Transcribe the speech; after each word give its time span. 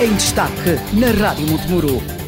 em 0.00 0.14
destaque 0.14 0.78
na 0.92 1.10
Rádio 1.10 1.46
Montemuro. 1.46 2.25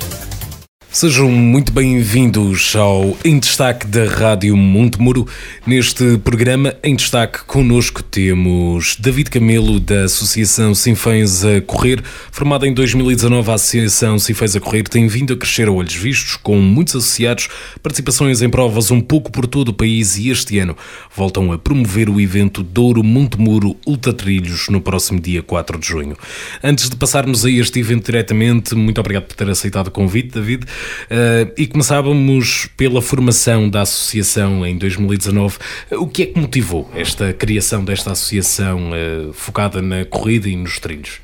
Sejam 0.90 1.30
muito 1.30 1.70
bem-vindos 1.70 2.74
ao 2.74 3.16
Em 3.22 3.38
Destaque 3.38 3.86
da 3.86 4.06
Rádio 4.06 4.56
Montemuro. 4.56 5.28
Neste 5.66 6.16
programa, 6.16 6.74
em 6.82 6.96
destaque, 6.96 7.44
connosco 7.44 8.02
temos 8.02 8.96
David 8.98 9.28
Camelo, 9.28 9.78
da 9.78 10.04
Associação 10.04 10.74
Sinfãs 10.74 11.44
a 11.44 11.60
Correr. 11.60 12.02
Formada 12.32 12.66
em 12.66 12.72
2019, 12.72 13.50
a 13.50 13.54
Associação 13.54 14.18
Sinfãs 14.18 14.56
a 14.56 14.60
Correr 14.60 14.84
tem 14.84 15.06
vindo 15.06 15.34
a 15.34 15.36
crescer 15.36 15.68
a 15.68 15.72
olhos 15.72 15.94
vistos, 15.94 16.36
com 16.36 16.56
muitos 16.56 16.96
associados, 16.96 17.48
participações 17.82 18.40
em 18.40 18.48
provas 18.48 18.90
um 18.90 19.00
pouco 19.00 19.30
por 19.30 19.46
todo 19.46 19.68
o 19.68 19.74
país 19.74 20.16
e 20.16 20.30
este 20.30 20.58
ano 20.58 20.74
voltam 21.14 21.52
a 21.52 21.58
promover 21.58 22.08
o 22.08 22.18
evento 22.18 22.62
Douro 22.62 23.04
Montemuro 23.04 23.76
Ultra 23.86 24.14
Trilhos 24.14 24.68
no 24.70 24.80
próximo 24.80 25.20
dia 25.20 25.42
4 25.42 25.78
de 25.78 25.86
junho. 25.86 26.16
Antes 26.64 26.88
de 26.88 26.96
passarmos 26.96 27.44
a 27.44 27.50
este 27.50 27.78
evento 27.78 28.06
diretamente, 28.06 28.74
muito 28.74 28.98
obrigado 28.98 29.24
por 29.24 29.36
ter 29.36 29.48
aceitado 29.50 29.88
o 29.88 29.90
convite, 29.90 30.30
David. 30.30 30.64
Uh, 31.10 31.52
e 31.56 31.66
começávamos 31.66 32.68
pela 32.76 33.00
formação 33.00 33.68
da 33.68 33.82
associação 33.82 34.66
em 34.66 34.76
2019. 34.76 35.58
O 35.92 36.06
que 36.06 36.22
é 36.22 36.26
que 36.26 36.38
motivou 36.38 36.90
esta 36.94 37.32
criação 37.32 37.84
desta 37.84 38.12
associação 38.12 38.90
uh, 38.90 39.32
focada 39.32 39.80
na 39.80 40.04
corrida 40.04 40.48
e 40.48 40.56
nos 40.56 40.78
trilhos? 40.78 41.20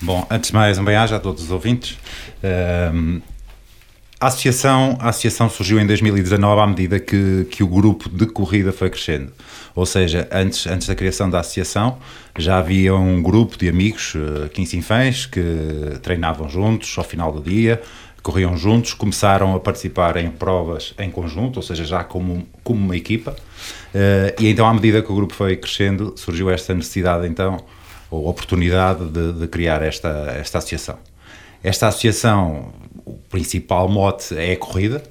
Bom, 0.00 0.26
antes 0.30 0.50
de 0.50 0.54
mais, 0.54 0.78
um 0.78 0.84
bem-aja 0.84 1.16
a 1.16 1.20
todos 1.20 1.44
os 1.44 1.50
ouvintes. 1.50 1.92
Uh, 2.42 3.22
a 4.22 4.28
associação, 4.28 4.96
a 5.00 5.08
associação 5.08 5.50
surgiu 5.50 5.80
em 5.80 5.86
2019 5.86 6.60
à 6.60 6.66
medida 6.68 7.00
que, 7.00 7.44
que 7.50 7.64
o 7.64 7.66
grupo 7.66 8.08
de 8.08 8.24
corrida 8.26 8.72
foi 8.72 8.88
crescendo. 8.88 9.32
Ou 9.74 9.84
seja, 9.84 10.28
antes, 10.30 10.64
antes 10.68 10.86
da 10.86 10.94
criação 10.94 11.28
da 11.28 11.40
associação, 11.40 11.98
já 12.38 12.58
havia 12.58 12.94
um 12.94 13.20
grupo 13.20 13.58
de 13.58 13.68
amigos, 13.68 14.14
15 14.52 14.76
infãs, 14.76 15.26
que 15.26 15.42
treinavam 16.02 16.48
juntos 16.48 16.96
ao 16.96 17.02
final 17.02 17.32
do 17.32 17.40
dia, 17.40 17.82
corriam 18.22 18.56
juntos, 18.56 18.94
começaram 18.94 19.54
a 19.54 19.60
participar 19.60 20.16
em 20.16 20.30
provas 20.30 20.94
em 20.98 21.10
conjunto, 21.10 21.56
ou 21.56 21.62
seja, 21.62 21.84
já 21.84 22.04
como, 22.04 22.46
como 22.62 22.80
uma 22.80 22.96
equipa, 22.96 23.32
uh, 23.32 24.40
e 24.40 24.48
então 24.48 24.66
à 24.66 24.72
medida 24.72 25.02
que 25.02 25.10
o 25.10 25.14
grupo 25.14 25.34
foi 25.34 25.56
crescendo, 25.56 26.14
surgiu 26.16 26.50
esta 26.50 26.72
necessidade 26.72 27.26
então, 27.26 27.58
ou 28.10 28.28
oportunidade 28.28 29.06
de, 29.06 29.32
de 29.32 29.46
criar 29.48 29.82
esta, 29.82 30.36
esta 30.38 30.58
associação. 30.58 30.98
Esta 31.64 31.88
associação, 31.88 32.72
o 33.04 33.14
principal 33.28 33.88
mote 33.88 34.36
é 34.36 34.52
a 34.52 34.56
corrida, 34.56 35.02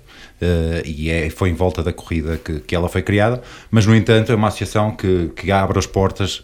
Uh, 0.41 0.81
e 0.83 1.11
é, 1.11 1.29
foi 1.29 1.51
em 1.51 1.53
volta 1.53 1.83
da 1.83 1.93
corrida 1.93 2.35
que, 2.35 2.61
que 2.61 2.75
ela 2.75 2.89
foi 2.89 3.03
criada, 3.03 3.43
mas 3.69 3.85
no 3.85 3.95
entanto 3.95 4.31
é 4.31 4.35
uma 4.35 4.47
associação 4.47 4.89
que, 4.89 5.29
que 5.35 5.51
abre 5.51 5.77
as 5.77 5.85
portas 5.85 6.43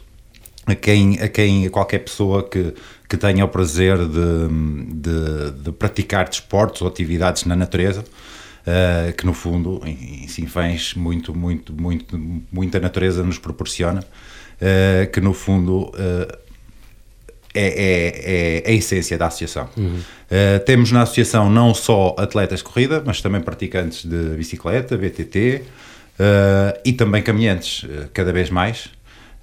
a 0.67 0.75
quem, 0.75 1.19
a 1.19 1.29
quem 1.29 1.65
a 1.65 1.69
qualquer 1.69 1.99
pessoa 1.99 2.43
que, 2.43 2.73
que 3.07 3.15
tenha 3.15 3.43
o 3.45 3.47
prazer 3.47 3.97
de, 3.97 4.91
de, 4.93 5.51
de 5.63 5.71
praticar 5.71 6.27
desportos 6.27 6.81
ou 6.81 6.87
atividades 6.87 7.45
na 7.45 7.55
natureza, 7.55 8.01
uh, 8.01 9.13
que 9.13 9.25
no 9.25 9.33
fundo, 9.33 9.81
em, 9.85 10.25
em 10.25 10.27
Sinfãs, 10.27 10.93
muito, 10.93 11.33
muito, 11.33 11.73
muito, 11.73 12.19
muita 12.51 12.79
natureza 12.79 13.23
nos 13.23 13.39
proporciona, 13.39 14.01
uh, 14.01 15.11
que 15.11 15.21
no 15.21 15.33
fundo 15.33 15.85
uh, 15.85 16.37
é, 17.53 17.65
é, 17.65 18.63
é, 18.67 18.69
a 18.69 18.71
essência 18.73 19.17
da 19.17 19.27
associação. 19.27 19.67
Uhum. 19.75 19.99
temos 20.63 20.91
na 20.91 21.02
associação 21.02 21.49
não 21.49 21.73
só 21.73 22.13
atletas 22.19 22.59
de 22.59 22.65
corrida, 22.65 23.02
mas 23.03 23.19
também 23.19 23.41
praticantes 23.41 24.05
de 24.05 24.35
bicicleta, 24.35 24.95
BTT, 24.95 25.63
e 26.85 26.93
também 26.93 27.23
caminhantes, 27.23 27.83
cada 28.13 28.31
vez 28.31 28.52
mais. 28.52 28.89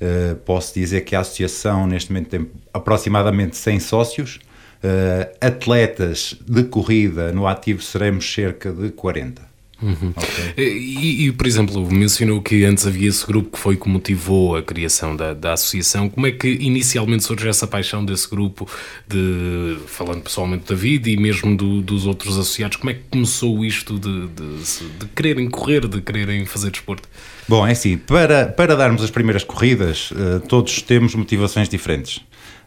Uh, 0.00 0.36
posso 0.36 0.74
dizer 0.74 1.02
que 1.02 1.14
a 1.14 1.20
associação 1.20 1.86
neste 1.86 2.12
momento 2.12 2.28
tem 2.28 2.50
aproximadamente 2.72 3.56
100 3.56 3.80
sócios. 3.80 4.40
Uh, 4.82 5.34
atletas 5.40 6.36
de 6.46 6.64
corrida 6.64 7.32
no 7.32 7.46
ativo 7.46 7.80
seremos 7.80 8.30
cerca 8.30 8.72
de 8.72 8.90
40. 8.90 9.53
Uhum. 9.84 10.14
Okay. 10.16 10.54
E, 10.56 11.26
e, 11.26 11.32
por 11.32 11.46
exemplo, 11.46 11.90
mencionou 11.92 12.40
que 12.40 12.64
antes 12.64 12.86
havia 12.86 13.06
esse 13.06 13.26
grupo 13.26 13.50
que 13.54 13.58
foi 13.58 13.76
que 13.76 13.86
motivou 13.86 14.56
a 14.56 14.62
criação 14.62 15.14
da, 15.14 15.34
da 15.34 15.52
associação. 15.52 16.08
Como 16.08 16.26
é 16.26 16.30
que 16.30 16.48
inicialmente 16.48 17.24
surgiu 17.24 17.50
essa 17.50 17.66
paixão 17.66 18.02
desse 18.02 18.28
grupo, 18.28 18.66
de, 19.06 19.76
falando 19.86 20.22
pessoalmente 20.22 20.64
da 20.66 20.74
vida 20.74 21.10
e 21.10 21.16
mesmo 21.18 21.54
do, 21.54 21.82
dos 21.82 22.06
outros 22.06 22.38
associados, 22.38 22.78
como 22.78 22.90
é 22.90 22.94
que 22.94 23.02
começou 23.10 23.62
isto 23.62 23.98
de, 23.98 24.28
de, 24.28 24.88
de 25.00 25.06
quererem 25.14 25.50
correr, 25.50 25.86
de 25.86 26.00
quererem 26.00 26.46
fazer 26.46 26.70
desporto? 26.70 27.06
Bom, 27.46 27.66
é 27.66 27.72
assim, 27.72 27.98
para, 27.98 28.46
para 28.46 28.74
darmos 28.74 29.02
as 29.02 29.10
primeiras 29.10 29.44
corridas, 29.44 30.10
uh, 30.12 30.40
todos 30.48 30.80
temos 30.80 31.14
motivações 31.14 31.68
diferentes. 31.68 32.22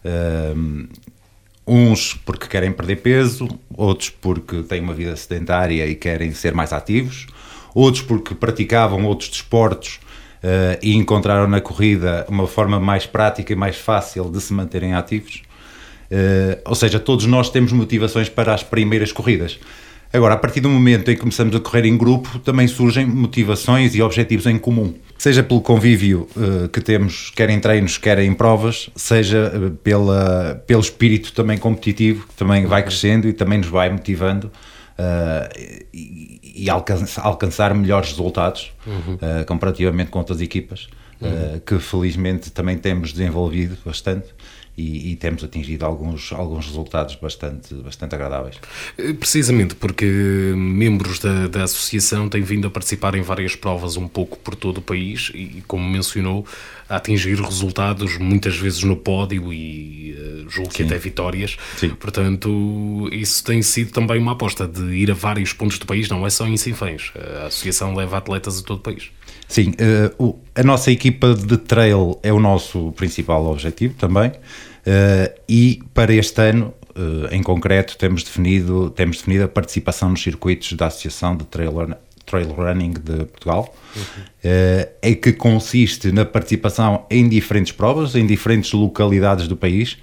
Uh, 0.06 0.88
uns 1.67 2.13
porque 2.25 2.47
querem 2.47 2.72
perder 2.72 2.97
peso, 2.97 3.47
outros 3.75 4.09
porque 4.09 4.63
têm 4.63 4.81
uma 4.81 4.94
vida 4.94 5.16
sedentária 5.16 5.85
e 5.85 5.95
querem 5.95 6.31
ser 6.31 6.53
mais 6.53 6.72
ativos, 6.72 7.28
outros 7.75 8.03
porque 8.03 8.33
praticavam 8.33 9.03
outros 9.05 9.29
desportos 9.29 10.00
uh, 10.44 10.79
e 10.81 10.95
encontraram 10.95 11.47
na 11.47 11.59
corrida 11.59 12.25
uma 12.29 12.47
forma 12.47 12.79
mais 12.79 13.06
prática 13.06 13.51
e 13.51 13.56
mais 13.56 13.75
fácil 13.75 14.29
de 14.31 14.39
se 14.39 14.53
manterem 14.53 14.94
ativos. 14.94 15.44
ou 16.66 16.75
seja, 16.75 17.00
todos 17.00 17.25
nós 17.25 17.50
temos 17.50 17.73
motivações 17.73 18.29
para 18.29 18.53
as 18.53 18.63
primeiras 18.63 19.11
corridas. 19.11 19.59
Agora, 20.13 20.35
a 20.35 20.38
partir 20.38 20.61
do 20.61 20.69
momento 20.69 21.11
em 21.11 21.16
que 21.16 21.19
começamos 21.19 21.53
a 21.53 21.59
correr 21.59 21.85
em 21.85 21.97
grupo, 21.97 22.39
também 22.39 22.67
surgem 22.67 23.06
motivações 23.06 23.94
e 23.94 24.01
objetivos 24.01 24.45
em 24.45 24.57
comum. 24.57 24.94
Seja 25.17 25.41
pelo 25.41 25.61
convívio 25.61 26.28
uh, 26.35 26.69
que 26.69 26.79
temos, 26.79 27.31
quer 27.35 27.50
em 27.50 27.59
treinos, 27.59 27.97
quer 27.97 28.19
em 28.19 28.33
provas, 28.33 28.89
seja 28.95 29.51
uh, 29.55 29.72
pela, 29.72 30.61
pelo 30.67 30.81
espírito 30.81 31.33
também 31.33 31.57
competitivo, 31.57 32.28
que 32.28 32.35
também 32.35 32.66
vai 32.66 32.83
crescendo 32.83 33.27
e 33.27 33.33
também 33.33 33.57
nos 33.57 33.67
vai 33.67 33.89
motivando 33.89 34.51
uh, 35.00 35.79
e, 35.91 36.39
e 36.63 36.69
alcançar, 36.69 37.25
alcançar 37.25 37.73
melhores 37.73 38.09
resultados 38.09 38.72
uhum. 38.85 39.17
comparativamente 39.45 40.09
com 40.09 40.19
outras 40.19 40.41
equipas, 40.41 40.88
uhum. 41.22 41.59
que 41.66 41.77
felizmente 41.79 42.51
também 42.51 42.77
temos 42.77 43.11
desenvolvido 43.11 43.77
bastante 43.85 44.27
e, 44.77 45.11
e, 45.11 45.15
temos 45.15 45.43
atingido 45.43 45.83
alguns, 45.83 46.31
alguns 46.31 46.67
resultados 46.67 47.15
bastante, 47.15 47.73
bastante 47.73 48.13
agradáveis. 48.13 48.57
Eh, 48.95 49.13
precisamente 49.13 49.73
porque 49.73 50.05
membros 50.55 51.17
da, 51.17 51.47
da 51.47 51.63
associação 51.63 52.29
têm 52.29 52.43
vindo 52.43 52.67
a 52.67 52.69
participar 52.69 53.15
em 53.15 53.23
várias 53.23 53.55
provas 53.55 53.97
um 53.97 54.07
pouco 54.07 54.38
por 54.38 54.53
todo 54.53 54.77
o 54.77 54.81
país 54.81 55.31
e, 55.33 55.63
como 55.67 55.83
mencionou, 55.89 56.45
a 56.88 56.97
atingir 56.97 57.41
resultados 57.41 58.19
muitas 58.19 58.55
vezes 58.55 58.83
no 58.83 58.95
pódio 58.95 59.51
e 59.51 60.15
uh, 60.15 60.49
julgo 60.49 60.69
que 60.69 60.77
Sim. 60.77 60.85
até 60.85 60.97
vitórias. 60.99 61.57
Sim. 61.75 61.89
Portanto, 61.89 63.09
isso 63.11 63.44
tem 63.44 63.63
sido 63.63 63.91
também 63.91 64.19
uma 64.19 64.33
aposta 64.33 64.67
de 64.67 64.83
ir 64.94 65.09
a 65.09 65.15
vários 65.15 65.53
pontos 65.53 65.79
do 65.79 65.88
país, 65.88 66.07
não 66.07 66.23
é 66.23 66.29
só 66.29 66.45
em 66.45 66.55
Sinfãs. 66.55 67.11
A 67.41 67.47
associação 67.47 67.95
leva 67.95 68.17
atletas 68.17 68.59
a 68.59 68.63
todo 68.63 68.77
o 68.77 68.81
país. 68.81 69.09
Sim, 69.47 69.71
uh, 69.71 70.23
o, 70.23 70.39
a 70.53 70.63
nossa 70.63 70.91
equipa 70.91 71.33
de 71.33 71.57
trail 71.57 72.19
é 72.21 72.33
o 72.33 72.39
nosso 72.39 72.91
principal 72.93 73.45
objetivo 73.45 73.93
também. 73.93 74.31
Uh, 74.87 75.29
e 75.49 75.83
para 75.93 76.13
este 76.13 76.41
ano, 76.41 76.73
uh, 76.95 77.33
em 77.33 77.43
concreto, 77.43 77.97
temos 77.97 78.23
definido, 78.23 78.89
temos 78.89 79.17
definido 79.17 79.43
a 79.43 79.47
participação 79.49 80.09
nos 80.09 80.23
circuitos 80.23 80.71
da 80.73 80.87
Associação 80.87 81.35
de 81.35 81.43
Trail, 81.43 81.73
Trail 82.25 82.47
Running 82.47 82.93
de 82.93 83.25
Portugal, 83.25 83.75
uhum. 83.95 84.01
uh, 84.01 84.89
em 85.03 85.13
que 85.13 85.33
consiste 85.33 86.11
na 86.13 86.23
participação 86.23 87.05
em 87.11 87.27
diferentes 87.27 87.73
provas, 87.73 88.15
em 88.15 88.25
diferentes 88.25 88.71
localidades 88.71 89.47
do 89.47 89.57
país, 89.57 89.97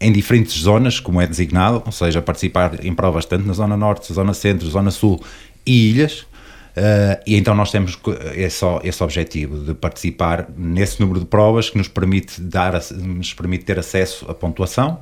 em 0.00 0.12
diferentes 0.12 0.54
zonas, 0.62 0.98
como 0.98 1.20
é 1.20 1.26
designado, 1.26 1.82
ou 1.84 1.92
seja, 1.92 2.22
participar 2.22 2.82
em 2.82 2.94
provas 2.94 3.26
tanto 3.26 3.46
na 3.46 3.52
Zona 3.52 3.76
Norte, 3.76 4.10
Zona 4.10 4.32
Centro, 4.32 4.66
Zona 4.70 4.90
Sul 4.90 5.20
e 5.66 5.90
ilhas, 5.90 6.24
Uh, 6.76 7.22
e 7.24 7.36
então 7.36 7.54
nós 7.54 7.70
temos 7.70 7.96
esse, 8.34 8.64
esse 8.82 9.04
objetivo 9.04 9.64
de 9.64 9.74
participar 9.74 10.48
nesse 10.56 11.00
número 11.00 11.20
de 11.20 11.26
provas 11.26 11.70
que 11.70 11.78
nos 11.78 11.86
permite, 11.86 12.40
dar, 12.40 12.72
nos 12.90 13.32
permite 13.32 13.64
ter 13.64 13.78
acesso 13.78 14.28
à 14.28 14.34
pontuação 14.34 15.00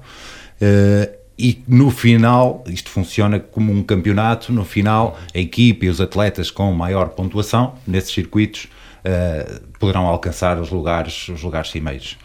uh, 0.61 1.17
e 1.39 1.63
no 1.67 1.91
final, 1.91 2.63
isto 2.69 2.91
funciona 2.91 3.41
como 3.41 3.73
um 3.73 3.83
campeonato, 3.83 4.53
no 4.53 4.67
final 4.67 5.19
a 5.35 5.39
equipe 5.39 5.87
e 5.87 5.89
os 5.89 5.99
atletas 5.99 6.51
com 6.51 6.71
maior 6.73 7.09
pontuação 7.09 7.75
nesses 7.87 8.13
circuitos 8.13 8.65
uh, 8.65 9.67
poderão 9.79 10.07
alcançar 10.07 10.61
os 10.61 10.69
lugares, 10.69 11.31
os 11.31 11.43
lugares 11.43 11.71
cimeiros. 11.71 12.19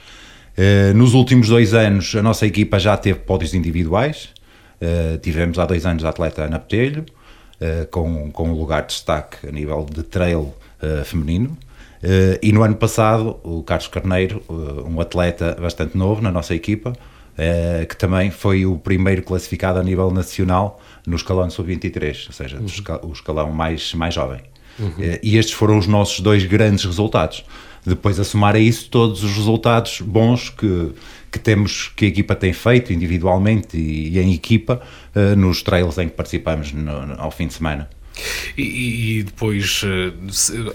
nos 0.94 1.14
últimos 1.14 1.48
dois 1.48 1.74
anos 1.74 2.14
a 2.18 2.22
nossa 2.22 2.46
equipa 2.46 2.78
já 2.78 2.98
teve 2.98 3.20
pódios 3.20 3.54
individuais, 3.54 4.28
tivemos 5.22 5.58
há 5.58 5.66
dois 5.66 5.86
anos 5.86 6.04
a 6.04 6.10
atleta 6.10 6.44
Ana 6.44 6.60
Petelho, 6.60 7.04
uh, 7.04 7.17
com, 7.92 8.32
com 8.32 8.50
um 8.50 8.54
lugar 8.54 8.82
de 8.82 8.90
destaque 8.90 9.48
a 9.48 9.52
nível 9.52 9.86
de 9.90 10.04
trail 10.04 10.54
uh, 10.82 11.04
feminino. 11.06 11.58
Uh, 12.04 12.38
e 12.42 12.52
no 12.52 12.62
ano 12.62 12.76
passado, 12.76 13.40
o 13.44 13.64
Carlos 13.64 13.88
Carneiro, 13.88 14.44
um 14.88 15.02
atleta 15.02 15.58
bastante 15.60 15.98
novo 15.98 16.22
na 16.22 16.32
nossa 16.32 16.54
equipa, 16.54 16.94
que 17.88 17.96
também 17.96 18.32
foi 18.32 18.66
o 18.66 18.80
primeiro 18.80 19.22
classificado 19.22 19.78
a 19.78 19.84
nível 19.84 20.10
nacional 20.10 20.82
no 21.06 21.16
escalão 21.16 21.48
sub-23, 21.48 22.26
ou 22.28 22.34
seja, 22.34 22.58
uhum. 22.58 23.10
o 23.10 23.14
escalão 23.14 23.52
mais, 23.52 23.94
mais 23.94 24.14
jovem. 24.14 24.42
Uhum. 24.80 24.94
e 25.24 25.38
estes 25.38 25.56
foram 25.56 25.78
os 25.78 25.88
nossos 25.88 26.20
dois 26.20 26.46
grandes 26.46 26.84
resultados. 26.84 27.44
Depois, 27.86 28.20
a 28.20 28.24
somar 28.24 28.56
a 28.56 28.60
isso, 28.60 28.90
todos 28.90 29.24
os 29.24 29.36
resultados 29.36 30.02
bons 30.02 30.50
que, 30.50 30.92
que 31.38 31.44
temos 31.44 31.92
que 31.96 32.06
a 32.06 32.08
equipa 32.08 32.36
tem 32.36 32.54
feito 32.54 32.92
individualmente 32.92 33.78
e, 33.78 34.10
e 34.10 34.20
em 34.20 34.34
equipa 34.34 34.82
uh, 35.16 35.36
nos 35.36 35.62
trails 35.62 35.98
em 35.98 36.10
que 36.10 36.16
participamos 36.16 36.72
no, 36.72 37.20
ao 37.20 37.32
fim 37.32 37.48
de 37.48 37.54
semana. 37.54 37.90
E, 38.58 39.20
e 39.20 39.24
depois 39.24 39.84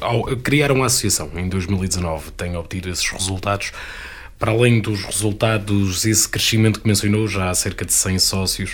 ao, 0.01 0.25
criaram 0.37 0.83
a 0.85 0.87
associação 0.87 1.31
em 1.35 1.49
2019, 1.49 2.31
têm 2.33 2.57
obtido 2.57 2.89
esses 2.89 3.09
resultados 3.11 3.73
para 4.43 4.51
além 4.51 4.81
dos 4.81 5.05
resultados, 5.05 6.05
esse 6.05 6.29
crescimento 6.29 6.81
que 6.81 6.89
mencionou, 6.89 7.29
já 7.29 7.49
há 7.49 7.55
cerca 7.55 7.85
de 7.85 7.93
100 7.93 8.19
sócios, 8.19 8.73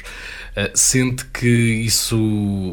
uh, 0.56 0.70
sente 0.72 1.26
que 1.26 1.46
isso, 1.46 2.16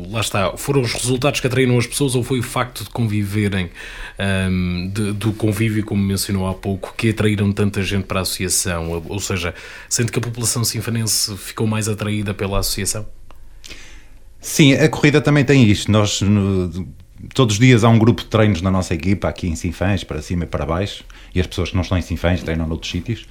lá 0.10 0.22
está, 0.22 0.56
foram 0.56 0.80
os 0.80 0.94
resultados 0.94 1.42
que 1.42 1.48
atraíram 1.48 1.78
as 1.78 1.86
pessoas 1.86 2.16
ou 2.16 2.24
foi 2.24 2.40
o 2.40 2.44
facto 2.44 2.86
de 2.86 2.90
conviverem, 2.92 3.66
um, 4.18 4.24
ehm, 4.24 4.88
de, 4.94 5.12
do 5.12 5.34
convívio, 5.34 5.84
como 5.84 6.02
mencionou 6.02 6.48
há 6.48 6.54
pouco, 6.54 6.94
que 6.96 7.10
atraíram 7.10 7.52
tanta 7.52 7.84
gente 7.84 8.06
para 8.06 8.20
a 8.20 8.22
associação? 8.22 9.04
Ou 9.10 9.20
seja, 9.20 9.54
sente 9.90 10.10
que 10.10 10.20
a 10.20 10.22
população 10.22 10.64
sinfanense 10.64 11.36
ficou 11.36 11.68
mais 11.68 11.90
atraída 11.90 12.34
pela 12.34 12.60
associação? 12.60 13.06
Sim, 14.40 14.72
a 14.74 14.88
corrida 14.88 15.20
também 15.20 15.44
tem 15.44 15.70
isto. 15.70 15.92
Nós, 15.92 16.22
no, 16.22 16.88
todos 17.34 17.56
os 17.56 17.60
dias 17.60 17.84
há 17.84 17.90
um 17.90 17.98
grupo 17.98 18.22
de 18.22 18.28
treinos 18.28 18.62
na 18.62 18.72
nossa 18.72 18.94
equipa, 18.94 19.28
aqui 19.28 19.48
em 19.48 19.56
Sinfãs, 19.56 20.04
para 20.04 20.22
cima 20.22 20.44
e 20.44 20.48
para 20.48 20.66
baixo 20.66 21.04
e 21.36 21.40
as 21.42 21.46
pessoas 21.46 21.70
que 21.70 21.76
não 21.76 21.84
estão 21.84 21.98
em 21.98 22.02
Sinfãs 22.02 22.42
treinam 22.42 22.66
noutros 22.66 22.90
sítios. 22.90 23.24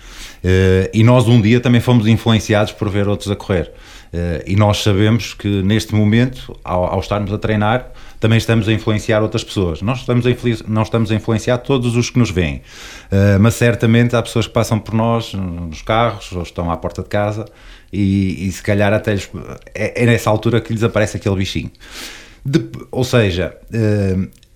Uh, 0.45 0.91
e 0.93 1.03
nós 1.03 1.27
um 1.27 1.41
dia 1.41 1.59
também 1.59 1.81
fomos 1.81 2.07
influenciados 2.07 2.71
por 2.73 2.91
ver 2.91 3.09
outros 3.09 3.31
a 3.31 3.35
correr. 3.35 3.73
Uh, 4.13 4.45
e 4.47 4.55
nós 4.55 4.83
sabemos 4.83 5.33
que 5.33 5.63
neste 5.63 5.95
momento, 5.95 6.55
ao, 6.63 6.85
ao, 6.85 7.01
estarmos 7.01 7.33
a 7.33 7.39
treinar, 7.39 7.91
também 8.21 8.37
estamos 8.37 8.69
a 8.69 8.73
influenciar 8.73 9.23
outras 9.23 9.43
pessoas. 9.43 9.81
Nós 9.81 10.01
estamos 10.01 10.27
a, 10.27 10.31
não 10.69 10.83
estamos 10.83 11.11
a 11.11 11.15
influenciar 11.15 11.59
todos 11.59 11.97
os 11.97 12.11
que 12.11 12.19
nos 12.19 12.31
veem, 12.31 12.57
uh, 12.57 13.41
mas 13.41 13.55
certamente 13.55 14.15
há 14.15 14.23
pessoas 14.23 14.47
que 14.47 14.53
passam 14.53 14.79
por 14.79 14.93
nós 14.93 15.33
nos 15.33 15.81
carros 15.81 16.31
ou 16.33 16.43
estão 16.43 16.71
à 16.71 16.77
porta 16.77 17.03
de 17.03 17.09
casa 17.09 17.47
e, 17.91 18.47
e 18.47 18.53
se 18.53 18.63
calhar 18.63 18.93
até 18.93 19.15
lhes, 19.15 19.31
é, 19.75 20.03
é, 20.03 20.07
nessa 20.07 20.29
altura 20.29 20.61
que 20.61 20.75
lhes 20.75 20.83
aparece 20.83 21.17
aquele 21.17 21.37
bichinho. 21.37 21.71
De, 22.45 22.61
ou 22.91 23.05
seja, 23.05 23.57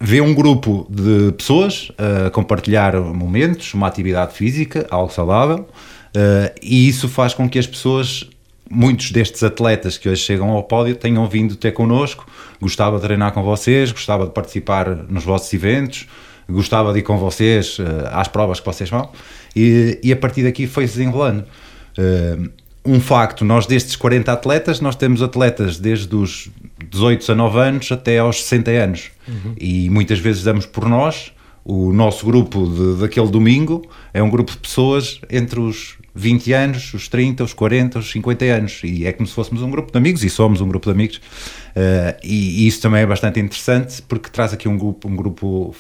vê 0.01 0.21
um 0.21 0.35
grupo 0.35 0.87
de 0.89 1.33
pessoas 1.33 1.91
a 1.99 2.29
uh, 2.29 2.31
compartilhar 2.31 2.97
momentos, 3.01 3.75
uma 3.75 3.87
atividade 3.87 4.35
física, 4.35 4.87
algo 4.91 5.13
saudável, 5.13 5.69
uh, 6.15 6.55
e 6.63 6.89
isso 6.89 7.09
faz 7.09 7.35
com 7.35 7.49
que 7.49 7.59
as 7.59 7.67
pessoas, 7.67 8.29
muitos 8.71 9.11
destes 9.11 9.43
atletas 9.43 9.99
que 9.99 10.09
hoje 10.09 10.23
chegam 10.23 10.51
ao 10.51 10.63
pódio, 10.63 10.95
tenham 10.95 11.27
vindo 11.29 11.57
ter 11.57 11.73
connosco, 11.73 12.27
gostava 12.61 12.97
de 12.97 13.03
treinar 13.03 13.33
com 13.33 13.43
vocês, 13.43 13.91
gostava 13.91 14.27
de 14.27 14.33
participar 14.33 14.89
nos 15.09 15.25
vossos 15.25 15.53
eventos, 15.53 16.07
gostava 16.49 16.93
de 16.93 17.01
ir 17.01 17.03
com 17.03 17.19
vocês 17.19 17.79
uh, 17.79 17.85
às 18.13 18.29
provas 18.29 18.61
que 18.61 18.67
vocês 18.67 18.89
vão, 18.89 19.11
e, 19.55 19.99
e 20.03 20.13
a 20.13 20.17
partir 20.17 20.45
daqui 20.45 20.67
foi-se 20.67 20.99
desenrolando. 20.99 21.45
Uh, 21.99 22.49
um 22.85 23.01
facto, 23.01 23.45
nós 23.45 23.67
destes 23.67 23.97
40 23.97 24.33
atletas, 24.33 24.81
nós 24.81 24.97
temos 24.97 25.21
atletas 25.21 25.79
desde 25.79 26.15
os 26.15 26.49
18 26.91 27.33
a 27.33 27.35
9 27.35 27.59
anos 27.59 27.93
até 27.93 28.19
aos 28.19 28.43
60 28.43 28.71
anos. 28.71 29.11
Uhum. 29.27 29.55
E 29.59 29.91
muitas 29.91 30.19
vezes 30.19 30.43
damos 30.43 30.67
por 30.67 30.89
nós, 30.89 31.33
o 31.65 31.93
nosso 31.93 32.25
grupo 32.25 32.67
de, 32.67 33.01
daquele 33.01 33.29
domingo 33.29 33.87
é 34.15 34.23
um 34.23 34.31
grupo 34.31 34.53
de 34.53 34.59
pessoas 34.59 35.21
entre 35.31 35.61
os 35.61 35.99
20 36.15 36.53
anos, 36.53 36.95
os 36.95 37.09
30, 37.09 37.45
os 37.45 37.53
40, 37.53 37.99
os 37.99 38.11
50 38.11 38.45
anos. 38.47 38.81
E 38.83 39.07
é 39.07 39.13
como 39.13 39.27
se 39.27 39.35
fôssemos 39.35 39.63
um 39.63 39.71
grupo 39.71 39.93
de 39.93 39.99
amigos, 39.99 40.25
e 40.25 40.31
somos 40.31 40.61
um 40.61 40.69
grupo 40.69 40.87
de 40.87 40.93
amigos. 40.93 41.17
Uh, 41.17 42.17
e, 42.25 42.65
e, 42.65 42.67
isso 42.67 42.81
também 42.81 43.03
é 43.03 43.07
bastante 43.07 43.39
interessante, 43.39 44.03
porque 44.03 44.31
traz 44.31 44.55
aqui 44.55 44.69
um 44.69 44.77
grupo, 44.77 45.09
um 45.09 45.15
grupo 45.15 45.75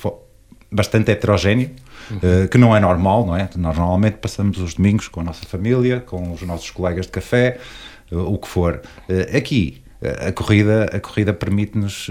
bastante 0.70 1.10
heterogéneo, 1.10 1.70
uhum. 2.10 2.16
uh, 2.18 2.48
que 2.48 2.58
não 2.58 2.76
é 2.76 2.80
normal, 2.80 3.26
não 3.26 3.34
é? 3.34 3.48
Nós 3.56 3.76
normalmente 3.76 4.18
passamos 4.18 4.58
os 4.58 4.74
domingos 4.74 5.08
com 5.08 5.20
a 5.20 5.24
nossa 5.24 5.46
família, 5.46 6.00
com 6.00 6.32
os 6.32 6.42
nossos 6.42 6.70
colegas 6.70 7.06
de 7.06 7.12
café, 7.12 7.58
uh, 8.12 8.18
o 8.18 8.38
que 8.38 8.46
for. 8.46 8.82
Aqui, 9.34 9.82
a 10.00 10.32
corrida, 10.32 10.84
a 10.92 11.00
corrida 11.00 11.32
permite-nos 11.32 12.10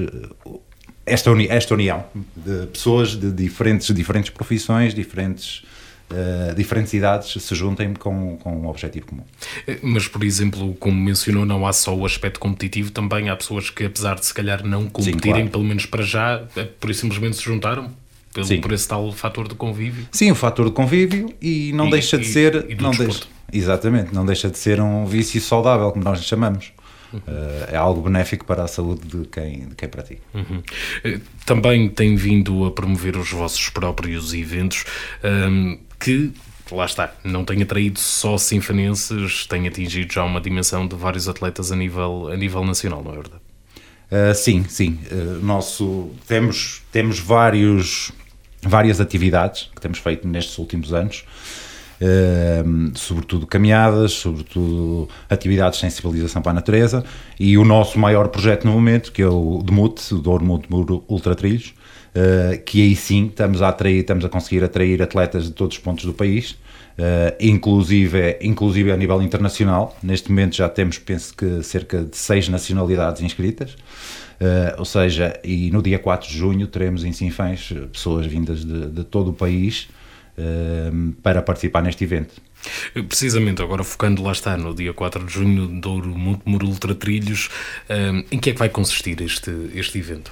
esta, 1.05 1.31
uni 1.31 1.47
esta 1.49 1.73
união 1.73 2.03
de 2.35 2.67
pessoas 2.67 3.15
de 3.15 3.31
diferentes, 3.31 3.93
diferentes 3.95 4.29
profissões, 4.29 4.93
diferentes 4.93 5.63
Uh, 6.09 6.55
diferentes 6.55 6.93
idades 6.93 7.33
se 7.43 7.53
juntem 7.53 7.93
com, 7.93 8.37
com 8.37 8.55
um 8.55 8.69
objetivo 8.69 9.07
comum. 9.07 9.23
Mas, 9.83 10.07
por 10.07 10.23
exemplo, 10.23 10.73
como 10.75 10.97
mencionou, 10.97 11.45
não 11.45 11.67
há 11.67 11.73
só 11.73 11.93
o 11.93 12.05
aspecto 12.05 12.39
competitivo, 12.39 12.91
também 12.91 13.27
há 13.27 13.35
pessoas 13.35 13.69
que, 13.69 13.83
apesar 13.83 14.15
de 14.15 14.25
se 14.25 14.33
calhar 14.33 14.65
não 14.65 14.87
competirem, 14.87 15.19
Sim, 15.19 15.31
claro. 15.31 15.49
pelo 15.49 15.63
menos 15.65 15.85
para 15.85 16.03
já, 16.03 16.43
por 16.79 16.89
isso 16.89 17.01
simplesmente 17.01 17.35
se 17.35 17.43
juntaram 17.43 17.91
pelo, 18.33 18.47
Sim. 18.47 18.61
por 18.61 18.71
esse 18.71 18.87
tal 18.87 19.11
fator 19.11 19.49
de 19.49 19.55
convívio. 19.55 20.07
Sim, 20.13 20.31
o 20.31 20.35
fator 20.35 20.67
de 20.67 20.71
convívio 20.71 21.33
e 21.41 21.73
não 21.73 21.87
e, 21.87 21.91
deixa 21.91 22.17
de 22.17 22.23
e, 22.23 22.31
ser. 22.31 22.65
E 22.69 22.75
não 22.75 22.91
deixa, 22.91 23.23
exatamente, 23.51 24.13
não 24.13 24.25
deixa 24.25 24.49
de 24.49 24.57
ser 24.57 24.79
um 24.79 25.05
vício 25.05 25.41
saudável, 25.41 25.91
como 25.91 26.05
nós 26.05 26.23
chamamos. 26.23 26.71
Uhum. 27.13 27.19
Uh, 27.19 27.71
é 27.71 27.75
algo 27.75 28.01
benéfico 28.01 28.45
para 28.45 28.63
a 28.63 28.67
saúde 28.67 29.07
de 29.07 29.27
quem, 29.27 29.67
de 29.67 29.75
quem 29.75 29.89
pratica. 29.89 30.21
Uhum. 30.33 30.61
Também 31.45 31.89
tem 31.89 32.15
vindo 32.15 32.65
a 32.65 32.71
promover 32.71 33.17
os 33.17 33.31
vossos 33.31 33.69
próprios 33.69 34.33
eventos 34.33 34.83
um, 35.23 35.27
ehm, 35.27 35.79
que 35.99 36.33
lá 36.71 36.85
está, 36.85 37.13
não 37.23 37.45
tem 37.45 37.61
atraído 37.61 37.99
só 37.99 38.37
sinfanenses, 38.37 39.45
tem 39.47 39.67
atingido 39.67 40.11
já 40.13 40.23
uma 40.23 40.41
dimensão 40.41 40.87
de 40.87 40.95
vários 40.95 41.29
atletas 41.29 41.71
a 41.71 41.75
nível, 41.75 42.27
a 42.27 42.35
nível 42.35 42.63
nacional, 42.65 43.03
não 43.03 43.11
é 43.11 43.15
verdade? 43.15 43.41
Uh, 44.11 44.35
sim, 44.35 44.65
sim. 44.67 44.99
Uh, 45.11 45.45
nosso, 45.45 46.11
temos, 46.27 46.81
temos 46.91 47.19
vários 47.19 48.11
várias 48.61 48.99
atividades 48.99 49.69
que 49.73 49.81
temos 49.81 49.99
feito 49.99 50.27
nestes 50.27 50.57
últimos 50.57 50.93
anos, 50.93 51.23
sobretudo 52.93 53.47
caminhadas, 53.47 54.11
sobretudo 54.11 55.09
atividades 55.29 55.79
de 55.79 55.85
sensibilização 55.85 56.41
para 56.41 56.51
a 56.51 56.55
natureza 56.55 57.03
e 57.39 57.57
o 57.57 57.65
nosso 57.65 57.97
maior 57.99 58.27
projeto 58.27 58.65
no 58.65 58.71
momento, 58.71 59.11
que 59.11 59.21
é 59.21 59.27
o 59.27 59.61
DMUT, 59.63 60.13
o 60.13 60.19
Douro 60.19 60.45
Muro 60.45 61.03
Ultra 61.07 61.35
Trilhos, 61.35 61.73
uh, 62.17 62.63
que 62.63 62.81
aí 62.81 62.95
sim 62.95 63.27
estamos 63.27 63.61
a 63.61 63.69
atrair, 63.69 63.99
estamos 63.99 64.25
a 64.25 64.29
conseguir 64.29 64.63
atrair 64.63 65.01
atletas 65.01 65.45
de 65.45 65.51
todos 65.51 65.77
os 65.77 65.83
pontos 65.83 66.05
do 66.05 66.13
país, 66.13 66.51
uh, 66.51 67.35
inclusive, 67.39 68.37
inclusive 68.41 68.91
a 68.91 68.97
nível 68.97 69.21
internacional. 69.21 69.95
Neste 70.01 70.29
momento 70.29 70.55
já 70.55 70.67
temos, 70.67 70.97
penso 70.97 71.35
que, 71.35 71.61
cerca 71.63 72.03
de 72.03 72.17
seis 72.17 72.49
nacionalidades 72.49 73.21
inscritas. 73.21 73.75
Uh, 74.39 74.77
ou 74.77 74.85
seja, 74.85 75.39
e 75.43 75.71
no 75.71 75.81
dia 75.81 75.97
4 75.97 76.29
de 76.29 76.37
junho 76.37 76.67
teremos 76.67 77.03
em 77.03 77.11
Sinfãs 77.11 77.73
pessoas 77.91 78.27
vindas 78.27 78.63
de, 78.63 78.87
de 78.87 79.03
todo 79.03 79.31
o 79.31 79.33
país 79.33 79.87
para 81.23 81.41
participar 81.41 81.81
neste 81.81 82.03
evento. 82.03 82.35
Precisamente, 83.07 83.61
agora 83.61 83.83
focando 83.83 84.21
lá 84.23 84.31
está, 84.31 84.57
no 84.57 84.73
dia 84.73 84.93
4 84.93 85.25
de 85.25 85.33
junho, 85.33 85.67
Douro 85.67 86.09
Montemuro 86.09 86.67
Ultra 86.67 86.93
Trilhos, 86.93 87.49
uh, 87.89 88.25
em 88.31 88.39
que 88.39 88.49
é 88.49 88.53
que 88.53 88.59
vai 88.59 88.69
consistir 88.69 89.21
este, 89.21 89.51
este 89.73 89.97
evento? 89.97 90.31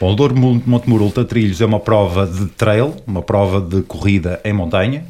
Bom, 0.00 0.12
o 0.12 0.16
Douro 0.16 0.36
Montemuro 0.36 1.04
Ultra 1.04 1.24
Trilhos 1.24 1.60
é 1.60 1.64
uma 1.64 1.80
prova 1.80 2.26
de 2.26 2.46
trail, 2.46 2.96
uma 3.06 3.22
prova 3.22 3.60
de 3.60 3.82
corrida 3.82 4.40
em 4.44 4.52
montanha, 4.52 5.06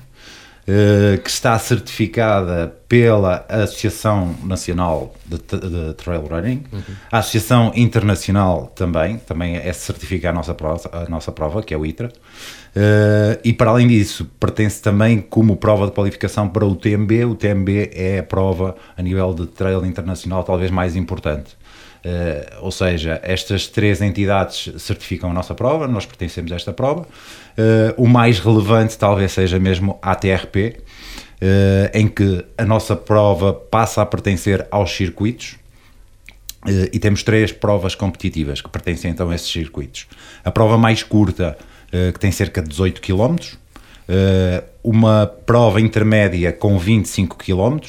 que 1.22 1.28
está 1.28 1.58
certificada 1.58 2.74
pela 2.88 3.44
Associação 3.48 4.34
Nacional 4.44 5.14
de, 5.26 5.36
de 5.36 5.94
Trail 5.94 6.22
Running, 6.22 6.64
uhum. 6.72 6.82
a 7.10 7.18
Associação 7.18 7.72
Internacional 7.74 8.72
também, 8.74 9.18
também 9.18 9.56
é 9.56 9.72
certificar 9.72 10.32
a 10.32 10.34
nossa 10.34 10.54
prova, 10.54 10.90
a 10.92 11.08
nossa 11.08 11.30
prova 11.32 11.62
que 11.62 11.74
é 11.74 11.76
o 11.76 11.84
ITRA, 11.84 12.08
uh, 12.08 13.40
e 13.44 13.52
para 13.52 13.70
além 13.70 13.88
disso, 13.88 14.24
pertence 14.40 14.80
também 14.80 15.20
como 15.20 15.56
prova 15.56 15.86
de 15.86 15.92
qualificação 15.92 16.48
para 16.48 16.64
o 16.64 16.74
TMB. 16.74 17.24
O 17.24 17.34
TMB 17.34 17.90
é 17.92 18.20
a 18.20 18.22
prova 18.22 18.76
a 18.96 19.02
nível 19.02 19.34
de 19.34 19.46
trail 19.46 19.84
internacional 19.84 20.44
talvez 20.44 20.70
mais 20.70 20.96
importante. 20.96 21.56
Uh, 22.04 22.60
ou 22.60 22.70
seja, 22.70 23.18
estas 23.22 23.66
três 23.66 24.02
entidades 24.02 24.70
certificam 24.82 25.30
a 25.30 25.32
nossa 25.32 25.54
prova, 25.54 25.88
nós 25.88 26.04
pertencemos 26.04 26.52
a 26.52 26.56
esta 26.56 26.70
prova. 26.70 27.00
Uh, 27.00 27.94
o 27.96 28.06
mais 28.06 28.38
relevante 28.38 28.98
talvez 28.98 29.32
seja 29.32 29.58
mesmo 29.58 29.98
a 30.02 30.12
ATRP, 30.12 30.76
uh, 30.76 31.90
em 31.94 32.06
que 32.06 32.44
a 32.58 32.64
nossa 32.66 32.94
prova 32.94 33.54
passa 33.54 34.02
a 34.02 34.06
pertencer 34.06 34.66
aos 34.70 34.94
circuitos. 34.94 35.56
e 36.92 36.98
temos 36.98 37.22
três 37.22 37.52
provas 37.52 37.94
competitivas 37.94 38.62
que 38.62 38.68
pertencem 38.70 39.10
então 39.10 39.30
a 39.30 39.34
esses 39.34 39.50
circuitos. 39.50 40.06
A 40.42 40.50
prova 40.50 40.78
mais 40.78 41.02
curta, 41.02 41.58
que 41.90 42.18
tem 42.18 42.32
cerca 42.32 42.62
de 42.62 42.70
18 42.70 43.02
km, 43.02 43.36
uma 44.82 45.26
prova 45.26 45.78
intermédia 45.78 46.54
com 46.54 46.78
25 46.78 47.36
km 47.36 47.80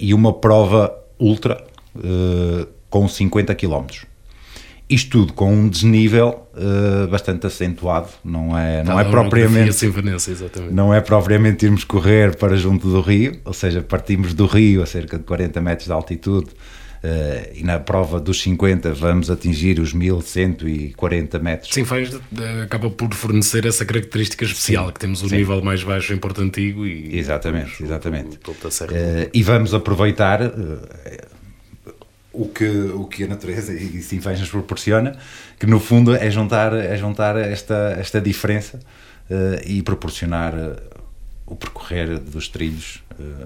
e 0.00 0.14
uma 0.14 0.32
prova 0.32 0.98
ultra 1.18 1.62
com 2.88 3.06
50 3.08 3.54
km. 3.54 3.86
Isto 4.88 5.10
tudo 5.10 5.32
com 5.34 5.52
um 5.52 5.68
desnível 5.68 6.48
uh, 6.54 7.06
bastante 7.08 7.46
acentuado, 7.46 8.08
não 8.24 8.56
é, 8.56 8.82
não, 8.82 8.98
é 8.98 9.04
propriamente 9.04 9.86
não 10.72 10.94
é 10.94 11.00
propriamente 11.02 11.66
irmos 11.66 11.84
correr 11.84 12.36
para 12.36 12.56
junto 12.56 12.88
do 12.88 13.02
rio, 13.02 13.38
ou 13.44 13.52
seja, 13.52 13.82
partimos 13.82 14.32
do 14.32 14.46
rio 14.46 14.82
a 14.82 14.86
cerca 14.86 15.18
de 15.18 15.24
40 15.24 15.60
metros 15.60 15.86
de 15.86 15.92
altitude 15.92 16.48
Uh, 16.98 17.54
e 17.54 17.62
na 17.62 17.78
prova 17.78 18.18
dos 18.18 18.42
50 18.42 18.92
vamos 18.92 19.30
atingir 19.30 19.78
os 19.78 19.92
1140 19.92 21.38
metros. 21.38 21.72
Sinfãs 21.72 22.10
acaba 22.64 22.90
por 22.90 23.14
fornecer 23.14 23.64
essa 23.66 23.84
característica 23.84 24.44
especial, 24.44 24.86
sim, 24.86 24.92
que 24.94 24.98
temos 24.98 25.22
o 25.22 25.28
sim. 25.28 25.36
nível 25.36 25.62
mais 25.62 25.84
baixo 25.84 26.12
em 26.12 26.16
Porto 26.16 26.42
Antigo 26.42 26.84
e 26.84 27.16
exatamente, 27.16 27.80
exatamente. 27.84 28.40
O, 28.44 28.50
o 28.50 28.52
uh, 28.52 29.30
e 29.32 29.42
vamos 29.44 29.74
aproveitar 29.74 30.42
uh, 30.42 30.80
o, 32.38 32.48
que, 32.48 32.68
o 32.68 33.04
que 33.04 33.24
a 33.24 33.26
natureza 33.26 33.72
e 33.72 34.00
Sinfãs 34.02 34.40
nos 34.40 34.50
proporciona, 34.50 35.16
que 35.58 35.66
no 35.66 35.80
fundo 35.80 36.14
é 36.14 36.30
juntar, 36.30 36.72
é 36.74 36.96
juntar 36.96 37.36
esta, 37.36 37.96
esta 37.98 38.20
diferença 38.20 38.78
e 39.66 39.82
proporcionar 39.82 40.54
o 41.44 41.54
percorrer 41.54 42.18
dos 42.18 42.48
trilhos 42.48 43.02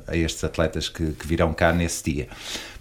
a 0.07 0.17
estes 0.17 0.45
atletas 0.45 0.89
que, 0.89 1.13
que 1.13 1.27
virão 1.27 1.53
cá 1.53 1.73
nesse 1.73 2.05
dia. 2.05 2.29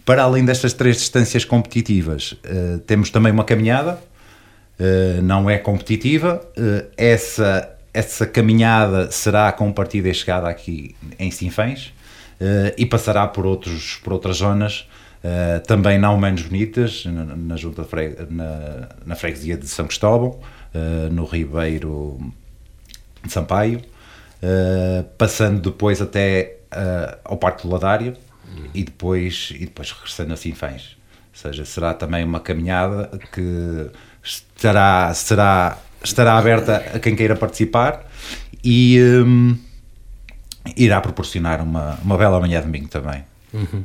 Para 0.05 0.23
além 0.23 0.43
destas 0.43 0.73
três 0.73 0.97
distâncias 0.97 1.45
competitivas, 1.45 2.31
uh, 2.31 2.79
temos 2.79 3.09
também 3.11 3.31
uma 3.31 3.43
caminhada, 3.43 4.01
uh, 4.79 5.21
não 5.21 5.49
é 5.49 5.57
competitiva. 5.57 6.41
Uh, 6.57 6.89
essa, 6.97 7.69
essa 7.93 8.25
caminhada 8.25 9.11
será 9.11 9.51
com 9.51 9.71
partida 9.71 10.09
e 10.09 10.13
chegada 10.13 10.49
aqui 10.49 10.95
em 11.19 11.31
Sinfãs 11.31 11.93
e 12.75 12.87
passará 12.87 13.27
por, 13.27 13.45
outros, 13.45 13.99
por 14.03 14.13
outras 14.13 14.37
zonas. 14.37 14.87
Também 15.67 15.99
não 15.99 16.17
menos 16.17 16.43
bonitas, 16.43 17.05
na, 17.05 17.23
na, 17.35 17.55
junta 17.55 17.83
fre, 17.83 18.15
na, 18.29 18.89
na, 19.05 19.15
freguesia 19.15 19.57
de 19.57 19.67
São 19.67 19.85
Cristóvão, 19.85 20.39
no 21.11 21.25
Ribeiro 21.25 22.19
de 23.23 23.31
Sampaio, 23.31 23.81
passando 25.17 25.69
depois 25.69 26.01
até 26.01 26.57
ao 27.23 27.37
Parque 27.37 27.63
do 27.63 27.73
Ladário, 27.73 28.17
e 28.73 28.83
depois, 28.83 29.53
e 29.55 29.65
depois 29.65 29.91
regressando 29.91 30.33
a 30.33 30.37
Sinfãs. 30.37 30.97
Ou 31.33 31.39
seja, 31.39 31.65
será 31.65 31.93
também 31.93 32.23
uma 32.23 32.39
caminhada 32.39 33.09
que 33.31 33.89
estará, 34.23 35.13
será, 35.13 35.77
estará 36.03 36.37
aberta 36.37 36.77
a 36.93 36.99
quem 36.99 37.15
queira 37.15 37.35
participar 37.35 38.05
e 38.63 38.99
um, 39.25 39.57
irá 40.75 41.01
proporcionar 41.01 41.61
uma, 41.61 41.97
uma 42.03 42.17
bela 42.17 42.39
manhã 42.39 42.59
de 42.59 42.65
domingo 42.65 42.87
também. 42.87 43.23
Uhum. 43.53 43.83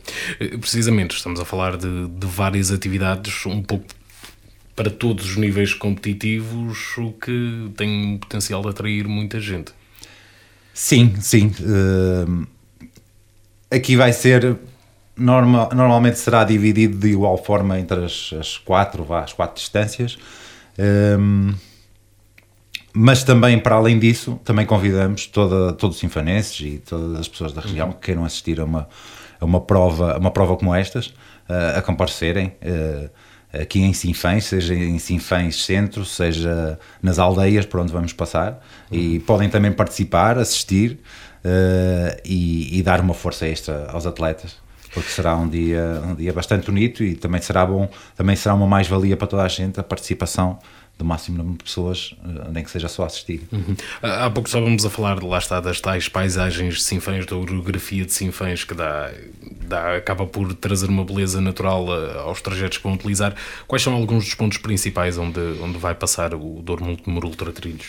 Precisamente, 0.60 1.16
estamos 1.16 1.40
a 1.40 1.44
falar 1.44 1.76
de, 1.76 2.08
de 2.08 2.26
várias 2.26 2.70
atividades, 2.70 3.44
um 3.46 3.62
pouco 3.62 3.84
para 4.74 4.90
todos 4.90 5.30
os 5.30 5.36
níveis 5.36 5.72
competitivos, 5.72 6.96
o 6.98 7.12
que 7.12 7.70
tem 7.76 8.18
potencial 8.18 8.62
de 8.62 8.68
atrair 8.68 9.08
muita 9.08 9.40
gente. 9.40 9.72
Sim, 10.74 11.14
sim. 11.18 11.50
Uh, 11.60 12.46
aqui 13.70 13.96
vai 13.96 14.12
ser 14.12 14.58
norma, 15.16 15.70
normalmente 15.74 16.18
será 16.18 16.44
dividido 16.44 16.98
de 16.98 17.08
igual 17.08 17.42
forma 17.42 17.80
entre 17.80 18.04
as, 18.04 18.30
as 18.38 18.58
quatro, 18.58 19.12
as 19.14 19.32
quatro 19.32 19.56
distâncias. 19.56 20.18
Um, 20.78 21.54
mas 22.92 23.22
também, 23.24 23.58
para 23.58 23.76
além 23.76 23.98
disso, 23.98 24.40
também 24.44 24.64
convidamos 24.64 25.26
toda, 25.26 25.72
todos 25.72 25.96
os 25.96 26.00
sinfanenses 26.00 26.60
e 26.60 26.78
todas 26.78 27.20
as 27.20 27.28
pessoas 27.28 27.52
da 27.52 27.60
região 27.60 27.92
que 27.92 28.06
queiram 28.06 28.24
assistir 28.24 28.60
a 28.60 28.64
uma, 28.64 28.88
a 29.40 29.44
uma, 29.44 29.60
prova, 29.60 30.18
uma 30.18 30.30
prova 30.30 30.56
como 30.56 30.74
estas, 30.74 31.06
uh, 31.06 31.76
a 31.78 31.82
comparecerem 31.82 32.52
uh, 32.62 33.10
aqui 33.60 33.82
em 33.82 33.92
Sinfãs, 33.92 34.44
seja 34.44 34.74
em 34.74 34.98
Sinfãs 34.98 35.64
Centro, 35.64 36.04
seja 36.04 36.78
nas 37.02 37.18
aldeias 37.18 37.64
por 37.66 37.80
onde 37.80 37.92
vamos 37.92 38.12
passar, 38.12 38.60
uhum. 38.90 38.98
e 38.98 39.20
podem 39.20 39.48
também 39.48 39.72
participar, 39.72 40.38
assistir, 40.38 41.00
uh, 41.44 42.20
e, 42.24 42.78
e, 42.78 42.82
dar 42.82 43.00
uma 43.00 43.14
força 43.14 43.46
extra 43.46 43.88
aos 43.90 44.06
atletas 44.06 44.64
porque 44.96 45.10
será 45.10 45.36
um 45.36 45.46
dia, 45.46 46.00
um 46.06 46.14
dia 46.14 46.32
bastante 46.32 46.64
bonito 46.64 47.04
e 47.04 47.14
também 47.14 47.38
será 47.42 47.66
bom, 47.66 47.86
também 48.16 48.34
será 48.34 48.54
uma 48.54 48.66
mais-valia 48.66 49.14
para 49.14 49.26
toda 49.26 49.42
a 49.42 49.48
gente 49.48 49.78
a 49.78 49.82
participação 49.82 50.58
do 50.98 51.04
máximo 51.04 51.36
número 51.36 51.58
de 51.58 51.64
pessoas, 51.64 52.14
eh, 52.24 52.50
nem 52.50 52.64
que 52.64 52.70
seja 52.70 52.88
só 52.88 53.04
assistir. 53.04 53.42
Uhum. 53.52 53.76
Há 54.02 54.30
pouco 54.30 54.48
estávamos 54.48 54.84
a 54.84 54.90
falar, 54.90 55.22
lá 55.22 55.38
está, 55.38 55.60
das 55.60 55.80
tais 55.80 56.08
paisagens 56.08 56.76
de 56.76 56.82
Sinfãs, 56.82 57.26
da 57.26 57.36
orografia 57.36 58.04
de 58.04 58.12
Sinfãs, 58.12 58.64
que 58.64 58.74
dá, 58.74 59.10
dá, 59.68 59.96
acaba 59.96 60.26
por 60.26 60.54
trazer 60.54 60.88
uma 60.88 61.04
beleza 61.04 61.40
natural 61.40 61.86
eh, 61.88 62.18
aos 62.20 62.40
trajetos 62.40 62.78
que 62.78 62.84
vão 62.84 62.94
utilizar. 62.94 63.34
Quais 63.66 63.82
são 63.82 63.92
alguns 63.92 64.24
dos 64.24 64.34
pontos 64.34 64.58
principais 64.58 65.18
onde, 65.18 65.40
onde 65.60 65.76
vai 65.78 65.94
passar 65.94 66.34
o 66.34 66.62
Douro 66.62 66.84
Multimor 66.84 67.26
Ultra 67.26 67.52
Trilhos? 67.52 67.88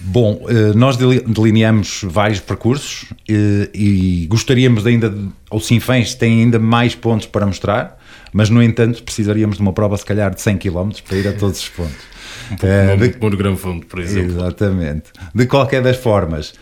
Bom, 0.00 0.46
eh, 0.48 0.72
nós 0.74 0.96
delineamos 0.96 2.00
vários 2.04 2.40
percursos 2.40 3.06
e 3.28 4.26
gostaríamos 4.30 4.86
ainda, 4.86 5.14
ou 5.50 5.60
Sinfãs 5.60 6.14
tem 6.14 6.42
ainda 6.42 6.58
mais 6.58 6.94
pontos 6.94 7.26
para 7.26 7.46
mostrar, 7.46 7.98
mas 8.32 8.50
no 8.50 8.62
entanto 8.62 9.02
precisaríamos 9.02 9.56
de 9.56 9.62
uma 9.62 9.72
prova 9.72 9.96
se 9.96 10.04
calhar 10.04 10.34
de 10.34 10.40
100 10.40 10.58
km 10.58 10.90
para 11.06 11.16
ir 11.16 11.28
a 11.28 11.32
todos 11.32 11.60
os 11.60 11.68
pontos. 11.68 12.16
Um 12.50 12.56
pouco 12.56 12.66
uh, 12.66 13.52
de, 13.52 13.56
Fundo, 13.56 13.86
por 13.86 13.98
exemplo. 13.98 14.32
Exatamente. 14.32 15.04
De 15.34 15.46
qualquer 15.46 15.82
das 15.82 15.96
formas, 15.96 16.54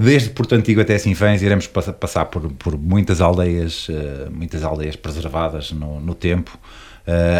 desde 0.00 0.30
Porto 0.30 0.54
Antigo 0.54 0.80
até 0.80 0.96
Sinfãs 0.96 1.42
iremos 1.42 1.66
passar 1.66 2.24
por, 2.26 2.50
por 2.52 2.78
muitas 2.78 3.20
aldeias, 3.20 3.88
muitas 4.32 4.62
aldeias 4.62 4.96
preservadas 4.96 5.72
no, 5.72 6.00
no 6.00 6.14
tempo, 6.14 6.58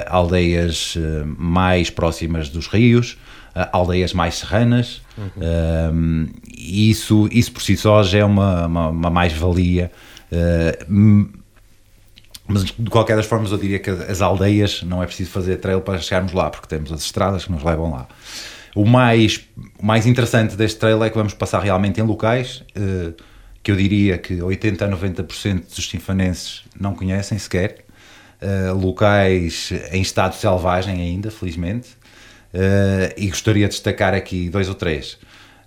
aldeias 0.07 0.99
mais 1.39 1.89
próximas 1.89 2.51
dos 2.51 2.67
rios, 2.67 3.17
aldeias 3.73 4.13
mais 4.13 4.35
serranas, 4.35 5.01
uhum. 5.17 6.29
e 6.55 6.91
isso, 6.91 7.27
isso 7.33 7.53
por 7.53 7.63
si 7.63 7.77
só 7.77 8.03
já 8.03 8.19
é 8.19 8.25
uma, 8.25 8.67
uma, 8.67 8.89
uma 8.89 9.11
mais-valia. 9.11 9.91
Uh, 10.31 11.40
mas 12.51 12.65
de 12.65 12.91
qualquer 12.91 13.17
das 13.17 13.27
formas 13.27 13.53
eu 13.53 13.59
diria 13.59 13.79
que 13.79 13.91
as 13.91 14.21
aldeias 14.21 14.83
não 14.83 15.01
é 15.01 15.07
preciso 15.07 15.31
fazer 15.31 15.57
trail 15.59 15.81
para 15.81 15.99
chegarmos 15.99 16.33
lá, 16.33 16.51
porque 16.51 16.67
temos 16.67 16.93
as 16.93 17.03
estradas 17.03 17.45
que 17.45 17.53
nos 17.53 17.63
levam 17.63 17.93
lá. 17.93 18.09
O 18.75 18.85
mais, 18.85 19.49
o 19.79 19.87
mais 19.87 20.05
interessante 20.05 20.57
deste 20.57 20.79
trail 20.79 21.03
é 21.05 21.09
que 21.09 21.17
vamos 21.17 21.33
passar 21.33 21.61
realmente 21.61 22.01
em 22.01 22.03
locais 22.03 22.65
uh, 22.77 23.15
que 23.63 23.71
eu 23.71 23.77
diria 23.77 24.19
que 24.19 24.43
80 24.43 24.85
a 24.85 24.89
90% 24.89 25.75
dos 25.77 25.89
sinfanenses 25.89 26.63
não 26.79 26.95
conhecem 26.95 27.39
sequer, 27.39 27.85
uh, 28.43 28.75
locais 28.75 29.73
em 29.93 30.03
estado 30.03 30.35
selvagem 30.35 31.01
ainda, 31.01 31.31
felizmente, 31.31 31.91
uh, 32.53 33.15
e 33.17 33.29
gostaria 33.29 33.67
de 33.67 33.75
destacar 33.75 34.13
aqui 34.13 34.49
dois 34.51 34.69
ou 34.69 34.75
três. 34.75 35.19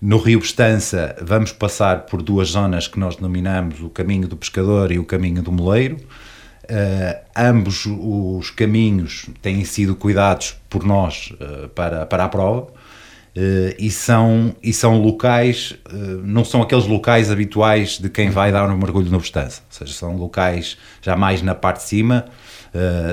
No 0.01 0.17
Rio 0.17 0.41
Bestança 0.41 1.15
vamos 1.21 1.53
passar 1.53 2.07
por 2.07 2.21
duas 2.21 2.49
zonas 2.49 2.89
que 2.89 2.99
nós 2.99 3.15
denominamos 3.15 3.79
o 3.79 3.89
caminho 3.89 4.27
do 4.27 4.35
pescador 4.35 4.91
e 4.91 4.99
o 4.99 5.05
caminho 5.05 5.41
do 5.41 5.51
moleiro. 5.51 5.97
Uh, 6.63 7.19
ambos 7.35 7.85
os 7.85 8.49
caminhos 8.49 9.29
têm 9.41 9.65
sido 9.65 9.97
cuidados 9.97 10.55
por 10.69 10.85
nós 10.85 11.33
uh, 11.33 11.67
para, 11.67 12.05
para 12.05 12.23
a 12.23 12.29
prova 12.29 12.61
uh, 12.61 13.75
e, 13.77 13.91
são, 13.91 14.55
e 14.63 14.71
são 14.71 14.97
locais, 15.01 15.75
não 16.23 16.45
são 16.45 16.61
aqueles 16.61 16.87
locais 16.87 17.29
habituais 17.29 17.99
de 17.99 18.07
quem 18.09 18.29
vai 18.29 18.49
dar 18.49 18.69
um 18.69 18.77
mergulho 18.77 19.11
no 19.11 19.19
Bestança, 19.19 19.61
ou 19.69 19.77
seja, 19.77 19.93
são 19.93 20.15
locais 20.15 20.77
já 21.01 21.17
mais 21.17 21.41
na 21.41 21.53
parte 21.53 21.79
de 21.79 21.89
cima, 21.89 22.25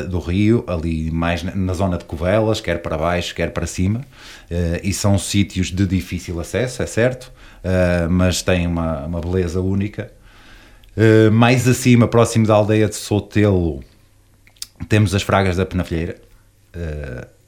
do 0.08 0.20
rio, 0.20 0.64
ali 0.66 1.10
mais 1.10 1.42
na 1.42 1.74
zona 1.74 1.98
de 1.98 2.04
Covelas, 2.06 2.62
quer 2.62 2.80
para 2.80 2.96
baixo, 2.96 3.34
quer 3.34 3.50
para 3.50 3.66
cima, 3.66 4.00
e 4.82 4.90
são 4.94 5.18
sítios 5.18 5.70
de 5.70 5.86
difícil 5.86 6.40
acesso, 6.40 6.82
é 6.82 6.86
certo, 6.86 7.30
mas 8.08 8.40
têm 8.40 8.66
uma, 8.66 9.04
uma 9.04 9.20
beleza 9.20 9.60
única. 9.60 10.10
Mais 11.32 11.66
acima, 11.66 12.08
próximo 12.08 12.46
da 12.46 12.54
aldeia 12.54 12.88
de 12.88 12.96
Sotelo, 12.96 13.82
temos 14.88 15.14
as 15.14 15.22
Fragas 15.22 15.56
da 15.56 15.64
Penafilheira, 15.64 16.20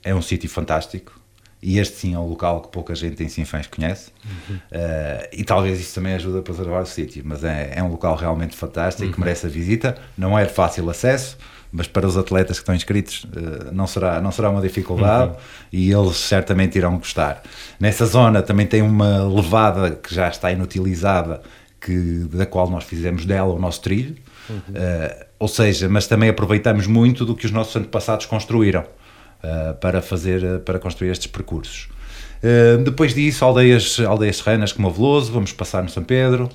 é 0.04 0.14
um 0.14 0.22
sítio 0.22 0.48
fantástico, 0.48 1.20
e 1.62 1.78
este 1.78 1.96
sim 1.96 2.14
é 2.14 2.18
um 2.18 2.26
local 2.26 2.60
que 2.60 2.68
pouca 2.68 2.92
gente 2.92 3.22
em 3.22 3.28
Sinfãs 3.28 3.68
conhece 3.68 4.10
uhum. 4.24 4.56
uh, 4.56 5.28
e 5.32 5.44
talvez 5.44 5.80
isso 5.80 5.94
também 5.94 6.14
ajude 6.14 6.38
a 6.38 6.42
preservar 6.42 6.80
o 6.80 6.86
sítio, 6.86 7.22
mas 7.24 7.44
é, 7.44 7.74
é 7.76 7.82
um 7.82 7.88
local 7.88 8.16
realmente 8.16 8.56
fantástico 8.56 9.06
uhum. 9.06 9.12
que 9.12 9.20
merece 9.20 9.46
a 9.46 9.48
visita, 9.48 9.96
não 10.18 10.36
é 10.36 10.44
de 10.44 10.52
fácil 10.52 10.90
acesso, 10.90 11.38
mas 11.70 11.86
para 11.86 12.04
os 12.04 12.16
atletas 12.16 12.58
que 12.58 12.62
estão 12.62 12.74
inscritos 12.74 13.24
uh, 13.24 13.72
não, 13.72 13.86
será, 13.86 14.20
não 14.20 14.32
será 14.32 14.50
uma 14.50 14.60
dificuldade 14.60 15.30
uhum. 15.30 15.38
e 15.72 15.92
eles 15.92 16.16
certamente 16.16 16.76
irão 16.76 16.98
gostar. 16.98 17.40
Nessa 17.78 18.06
zona 18.06 18.42
também 18.42 18.66
tem 18.66 18.82
uma 18.82 19.22
levada 19.22 19.92
que 19.92 20.12
já 20.12 20.28
está 20.28 20.50
inutilizada, 20.50 21.42
que, 21.84 22.26
da 22.32 22.46
qual 22.46 22.70
nós 22.70 22.84
fizemos 22.84 23.24
dela 23.24 23.52
o 23.52 23.58
nosso 23.58 23.80
trilho, 23.82 24.16
uhum. 24.48 24.56
uh, 24.56 25.24
ou 25.38 25.48
seja, 25.48 25.88
mas 25.88 26.06
também 26.06 26.28
aproveitamos 26.28 26.86
muito 26.86 27.24
do 27.24 27.34
que 27.34 27.46
os 27.46 27.50
nossos 27.50 27.74
antepassados 27.74 28.26
construíram 28.26 28.82
uh, 28.82 29.74
para, 29.80 30.00
fazer, 30.00 30.60
para 30.60 30.78
construir 30.78 31.10
estes 31.10 31.26
percursos. 31.26 31.88
depois 32.84 33.14
disso, 33.14 33.44
aldeias, 33.44 33.98
aldeias 34.00 34.36
serranas 34.36 34.72
como 34.72 34.88
a 34.88 34.90
Veloso, 34.90 35.32
vamos 35.32 35.52
passar 35.52 35.82
no 35.82 35.88
São 35.88 36.02
Pedro, 36.02 36.48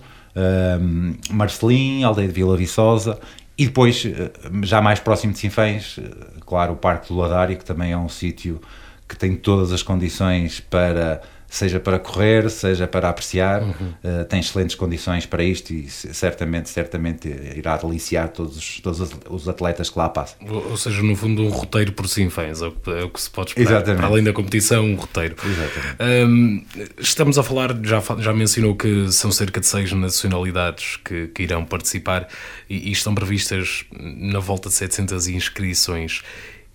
Marcelim, 1.32 2.04
aldeia 2.04 2.28
de 2.28 2.34
Vila 2.34 2.56
Viçosa 2.56 3.18
e 3.58 3.66
depois, 3.66 4.06
eh, 4.06 4.32
já 4.64 4.82
mais 4.82 5.00
próximo 5.00 5.34
de 5.34 5.40
Sinfãs, 5.40 5.98
eh, 5.98 6.04
claro, 6.46 6.74
o 6.74 6.76
Parque 6.76 7.08
do 7.08 7.16
Ladário, 7.16 7.58
que 7.58 7.66
também 7.66 7.92
é 7.92 7.98
um 7.98 8.08
sítio 8.08 8.62
que 9.10 9.18
tem 9.18 9.36
todas 9.36 9.72
as 9.72 9.82
condições 9.82 10.60
para, 10.60 11.22
seja 11.50 11.80
para 11.80 11.98
correr, 11.98 12.50
seja 12.50 12.88
para 12.88 13.10
apreciar, 13.10 13.62
uhum. 13.62 13.72
uh, 13.72 14.26
tem 14.26 14.40
excelentes 14.40 14.76
condições 14.76 15.26
para 15.26 15.44
isto 15.44 15.74
e 15.74 15.90
certamente, 15.90 16.70
certamente 16.70 17.28
irá 17.56 17.78
deliciar 17.78 18.30
todos, 18.30 18.58
os, 18.58 18.80
todos 18.82 19.12
os 19.30 19.48
atletas 19.50 19.90
que 19.90 19.98
lá 19.98 20.10
passam. 20.10 20.38
Ou, 20.48 20.72
ou 20.72 20.78
seja, 20.78 21.02
no 21.02 21.16
fundo, 21.16 21.44
um 21.44 21.50
roteiro 21.50 21.94
por 21.94 22.08
Sinfãs, 22.08 22.62
é, 22.62 22.66
é 22.66 23.04
o 23.04 23.10
que 23.10 23.22
se 23.22 23.30
pode 23.30 23.52
esperar. 23.52 23.72
Exatamente. 23.72 24.00
Para 24.00 24.08
além 24.08 24.24
da 24.24 24.34
competição, 24.34 24.86
um 24.86 24.96
roteiro. 24.96 25.36
Um, 26.00 26.66
estamos 26.98 27.38
a 27.38 27.44
falar, 27.44 27.78
já, 27.84 28.02
já 28.20 28.34
mencionou 28.34 28.76
que 28.76 29.12
são 29.12 29.32
cerca 29.32 29.60
de 29.60 29.68
seis 29.68 29.92
nacionalidades 29.94 30.98
que, 30.98 31.28
que 31.28 31.44
irão 31.44 31.64
participar 31.64 32.28
e, 32.70 32.90
e 32.90 32.92
estão 32.92 33.16
previstas 33.16 33.86
na 33.92 34.40
volta 34.40 34.68
de 34.68 34.76
700 34.76 35.28
inscrições. 35.28 36.22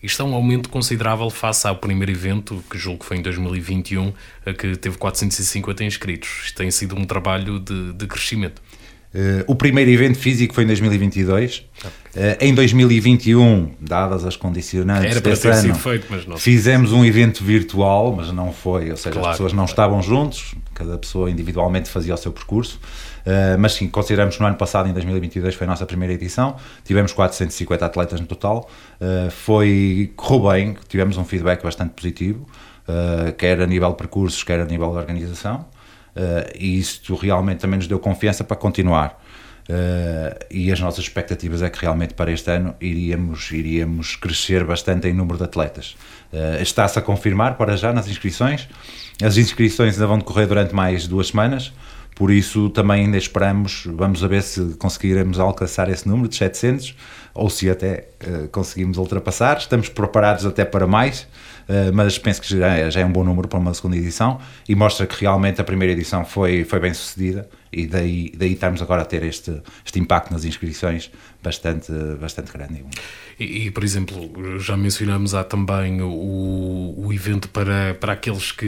Isto 0.03 0.23
é 0.23 0.25
um 0.25 0.35
aumento 0.35 0.69
considerável 0.69 1.31
face 1.31 1.67
ao 1.67 1.77
primeiro 1.77 2.11
evento, 2.11 2.63
que 2.69 2.77
julgo 2.77 3.01
que 3.01 3.07
foi 3.07 3.19
em 3.19 3.23
2021, 3.23 4.13
que 4.59 4.77
teve 4.77 4.99
450 4.99 5.85
inscritos. 5.85 6.29
Isto 6.45 6.57
tem 6.57 6.71
sido 6.71 6.97
um 6.97 7.05
trabalho 7.05 7.61
de, 7.61 7.93
de 7.93 8.07
crescimento. 8.07 8.61
Uh, 9.15 9.45
o 9.47 9.55
primeiro 9.55 9.91
evento 9.91 10.19
físico 10.19 10.55
foi 10.55 10.65
em 10.65 10.67
2022. 10.67 11.59
Uh, 11.59 12.19
em 12.41 12.55
2021, 12.55 13.75
dadas 13.79 14.25
as 14.25 14.37
condicionantes 14.37 15.11
Era 15.11 15.21
para 15.21 15.37
ter 15.37 15.49
ano, 15.49 15.61
sido 15.61 15.75
feito, 15.75 16.07
mas 16.09 16.27
não. 16.27 16.39
fizemos 16.39 16.93
um 16.93 17.05
evento 17.05 17.45
virtual, 17.45 18.15
mas 18.17 18.33
não 18.33 18.53
foi, 18.53 18.91
ou 18.91 18.97
seja, 18.97 19.13
claro, 19.13 19.29
as 19.29 19.35
pessoas 19.35 19.53
não 19.53 19.67
claro. 19.67 19.71
estavam 19.71 20.03
juntos, 20.03 20.55
cada 20.73 20.97
pessoa 20.97 21.31
individualmente 21.31 21.91
fazia 21.91 22.15
o 22.15 22.17
seu 22.17 22.33
percurso. 22.33 22.81
Uh, 23.23 23.59
mas 23.59 23.75
sim, 23.75 23.89
consideramos 23.89 24.37
que 24.37 24.41
no 24.41 24.47
ano 24.47 24.57
passado, 24.57 24.89
em 24.89 24.93
2022, 24.93 25.55
foi 25.55 25.67
a 25.67 25.71
nossa 25.71 25.87
primeira 25.87 26.13
edição. 26.13 26.57
Tivemos 26.85 27.13
450 27.13 27.87
atletas 27.87 28.21
no 28.21 28.27
total. 28.27 28.69
Uh, 29.01 29.31
foi, 29.31 30.13
correu 30.17 30.51
bem, 30.51 30.77
tivemos 30.89 31.17
um 31.17 31.25
feedback 31.25 31.63
bastante 31.63 31.93
positivo, 31.95 32.47
uh, 32.89 33.33
quer 33.35 33.61
a 33.61 33.67
nível 33.67 33.91
de 33.91 33.97
percursos, 33.97 34.43
quer 34.43 34.61
a 34.61 34.65
nível 34.65 34.91
de 34.91 34.97
organização. 34.97 35.67
e 36.59 36.79
isto 36.79 37.15
realmente 37.15 37.61
também 37.61 37.79
nos 37.79 37.87
deu 37.87 37.99
confiança 37.99 38.45
para 38.45 38.57
continuar. 38.57 39.19
e 40.51 40.71
as 40.71 40.79
nossas 40.81 41.05
expectativas 41.05 41.63
é 41.63 41.71
que 41.71 41.81
realmente 41.81 42.13
para 42.13 42.31
este 42.31 42.51
ano 42.51 42.75
iríamos, 42.81 43.51
iríamos 43.51 44.17
crescer 44.17 44.65
bastante 44.65 45.09
em 45.09 45.15
número 45.15 45.39
de 45.39 45.45
atletas. 45.45 45.97
Está-se 46.61 46.99
a 46.99 47.03
confirmar 47.03 47.57
para 47.57 47.77
já 47.79 47.95
nas 47.95 48.09
inscrições. 48.09 48.69
As 49.23 49.39
inscrições 49.39 49.95
ainda 49.95 50.07
vão 50.07 50.19
decorrer 50.19 50.47
durante 50.47 50.75
mais 50.75 51.07
duas 51.07 51.29
semanas. 51.29 51.73
Por 52.15 52.31
isso 52.31 52.69
também 52.71 53.07
ainda 53.07 53.17
esperamos, 53.17 53.85
vamos 53.87 54.21
ver 54.23 54.43
se 54.43 54.75
conseguiremos 54.75 55.41
alcançar 55.41 55.89
esse 55.89 56.07
número 56.07 56.29
de 56.29 56.37
700 56.37 56.95
ou 57.35 57.49
se 57.49 57.71
até 57.71 58.09
uh, 58.27 58.49
conseguimos 58.49 58.99
ultrapassar. 58.99 59.57
Estamos 59.59 59.89
preparados 59.89 60.45
até 60.45 60.65
para 60.65 60.87
mais, 60.87 61.27
mas 61.95 62.19
penso 62.19 62.41
que 62.41 62.59
já 62.59 62.75
é, 62.77 62.91
já 62.91 63.01
é, 63.01 63.05
um 63.05 63.13
bom 63.13 63.25
número 63.25 63.49
para 63.49 63.59
uma 63.59 63.73
segunda 63.75 63.97
edição 63.97 64.41
e 64.69 64.75
mostra 64.75 65.07
que 65.07 65.21
realmente 65.21 65.61
a 65.61 65.65
primeira 65.65 65.93
edição 65.93 66.25
foi, 66.25 66.65
foi 66.65 66.81
bem 66.81 66.93
sucedida 66.95 67.49
e 67.73 67.87
daí, 67.87 68.31
daí 68.37 68.53
estamos 68.53 68.83
agora 68.83 69.03
a 69.03 69.05
ter 69.05 69.23
este, 69.23 69.63
este 69.85 69.99
impacto 69.99 70.31
nas 70.31 70.45
inscrições 70.45 71.11
bastante, 71.43 71.91
bastante 72.21 72.53
grande. 72.53 72.85
E, 73.41 73.67
e, 73.67 73.71
por 73.71 73.83
exemplo, 73.83 74.59
já 74.59 74.77
mencionamos 74.77 75.35
há 75.35 75.43
também 75.43 76.03
o, 76.03 76.95
o 76.99 77.13
evento 77.13 77.49
para, 77.49 77.95
para 77.95 78.13
aqueles 78.13 78.53
que 78.53 78.67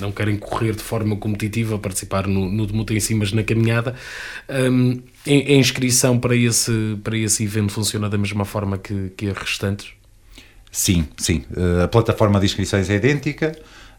não 0.00 0.10
querem 0.10 0.38
correr 0.38 0.74
de 0.74 0.82
forma 0.82 1.14
competitiva, 1.16 1.78
participar 1.78 2.26
no, 2.26 2.50
no 2.50 2.66
Demuta 2.66 2.94
em 2.94 3.00
si, 3.00 3.14
mas 3.14 3.32
na 3.32 3.42
caminhada. 3.42 3.94
Um, 4.48 5.02
a 5.26 5.52
inscrição 5.52 6.18
para 6.18 6.34
esse, 6.34 6.98
para 7.04 7.18
esse 7.18 7.44
evento 7.44 7.70
funciona 7.70 8.08
da 8.08 8.16
mesma 8.16 8.46
forma 8.46 8.78
que, 8.78 9.10
que 9.14 9.28
as 9.28 9.36
restantes? 9.36 9.97
Sim, 10.78 11.08
sim. 11.16 11.44
Uh, 11.50 11.82
a 11.82 11.88
plataforma 11.88 12.38
de 12.38 12.46
inscrições 12.46 12.88
é 12.88 12.94
idêntica. 12.94 13.50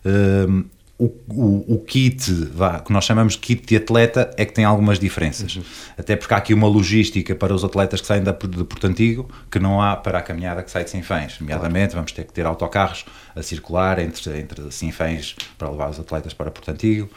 Uh, 0.05 0.63
o, 0.97 1.07
o, 1.27 1.73
o, 1.75 1.79
kit, 1.79 2.31
vá, 2.53 2.79
que 2.79 2.93
nós 2.93 3.03
chamamos 3.03 3.33
de 3.33 3.39
kit 3.39 3.67
de 3.67 3.75
atleta, 3.75 4.33
é 4.37 4.45
que 4.45 4.53
tem 4.53 4.63
algumas 4.63 4.97
diferenças. 4.97 5.57
Uhum. 5.57 5.63
Até 5.97 6.15
porque 6.15 6.33
há 6.33 6.37
aqui 6.37 6.53
uma 6.53 6.69
logística 6.69 7.35
para 7.35 7.53
os 7.53 7.65
atletas 7.65 7.99
que 7.99 8.07
saem 8.07 8.23
da, 8.23 8.31
de 8.31 8.63
Porto 8.63 8.87
Antigo 8.87 9.29
que 9.51 9.59
não 9.59 9.81
há 9.81 9.97
para 9.97 10.19
a 10.19 10.21
caminhada 10.21 10.63
que 10.63 10.71
sai 10.71 10.85
de 10.85 10.89
Sinfãs. 10.89 11.37
Nomeadamente, 11.41 11.87
claro. 11.87 11.95
vamos 11.95 12.13
ter 12.13 12.23
que 12.23 12.31
ter 12.31 12.45
autocarros 12.45 13.03
a 13.35 13.43
circular 13.43 13.99
entre, 13.99 14.39
entre 14.39 14.71
Sinfãs 14.71 15.35
para 15.57 15.69
levar 15.69 15.89
os 15.89 15.99
atletas 15.99 16.33
para 16.33 16.49
Porto 16.49 16.71
Antigo. 16.71 17.09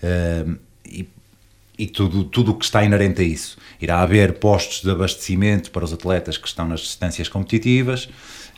Uh, 0.00 0.56
e, 0.86 1.08
e 1.78 1.86
tudo, 1.86 2.24
tudo 2.24 2.50
o 2.50 2.54
que 2.54 2.64
está 2.64 2.84
inerente 2.84 3.22
a 3.22 3.24
isso. 3.24 3.56
Irá 3.80 4.00
haver 4.00 4.34
postos 4.34 4.82
de 4.82 4.90
abastecimento 4.90 5.70
para 5.70 5.84
os 5.84 5.92
atletas 5.92 6.36
que 6.36 6.48
estão 6.48 6.66
nas 6.66 6.80
distâncias 6.80 7.28
competitivas. 7.28 8.06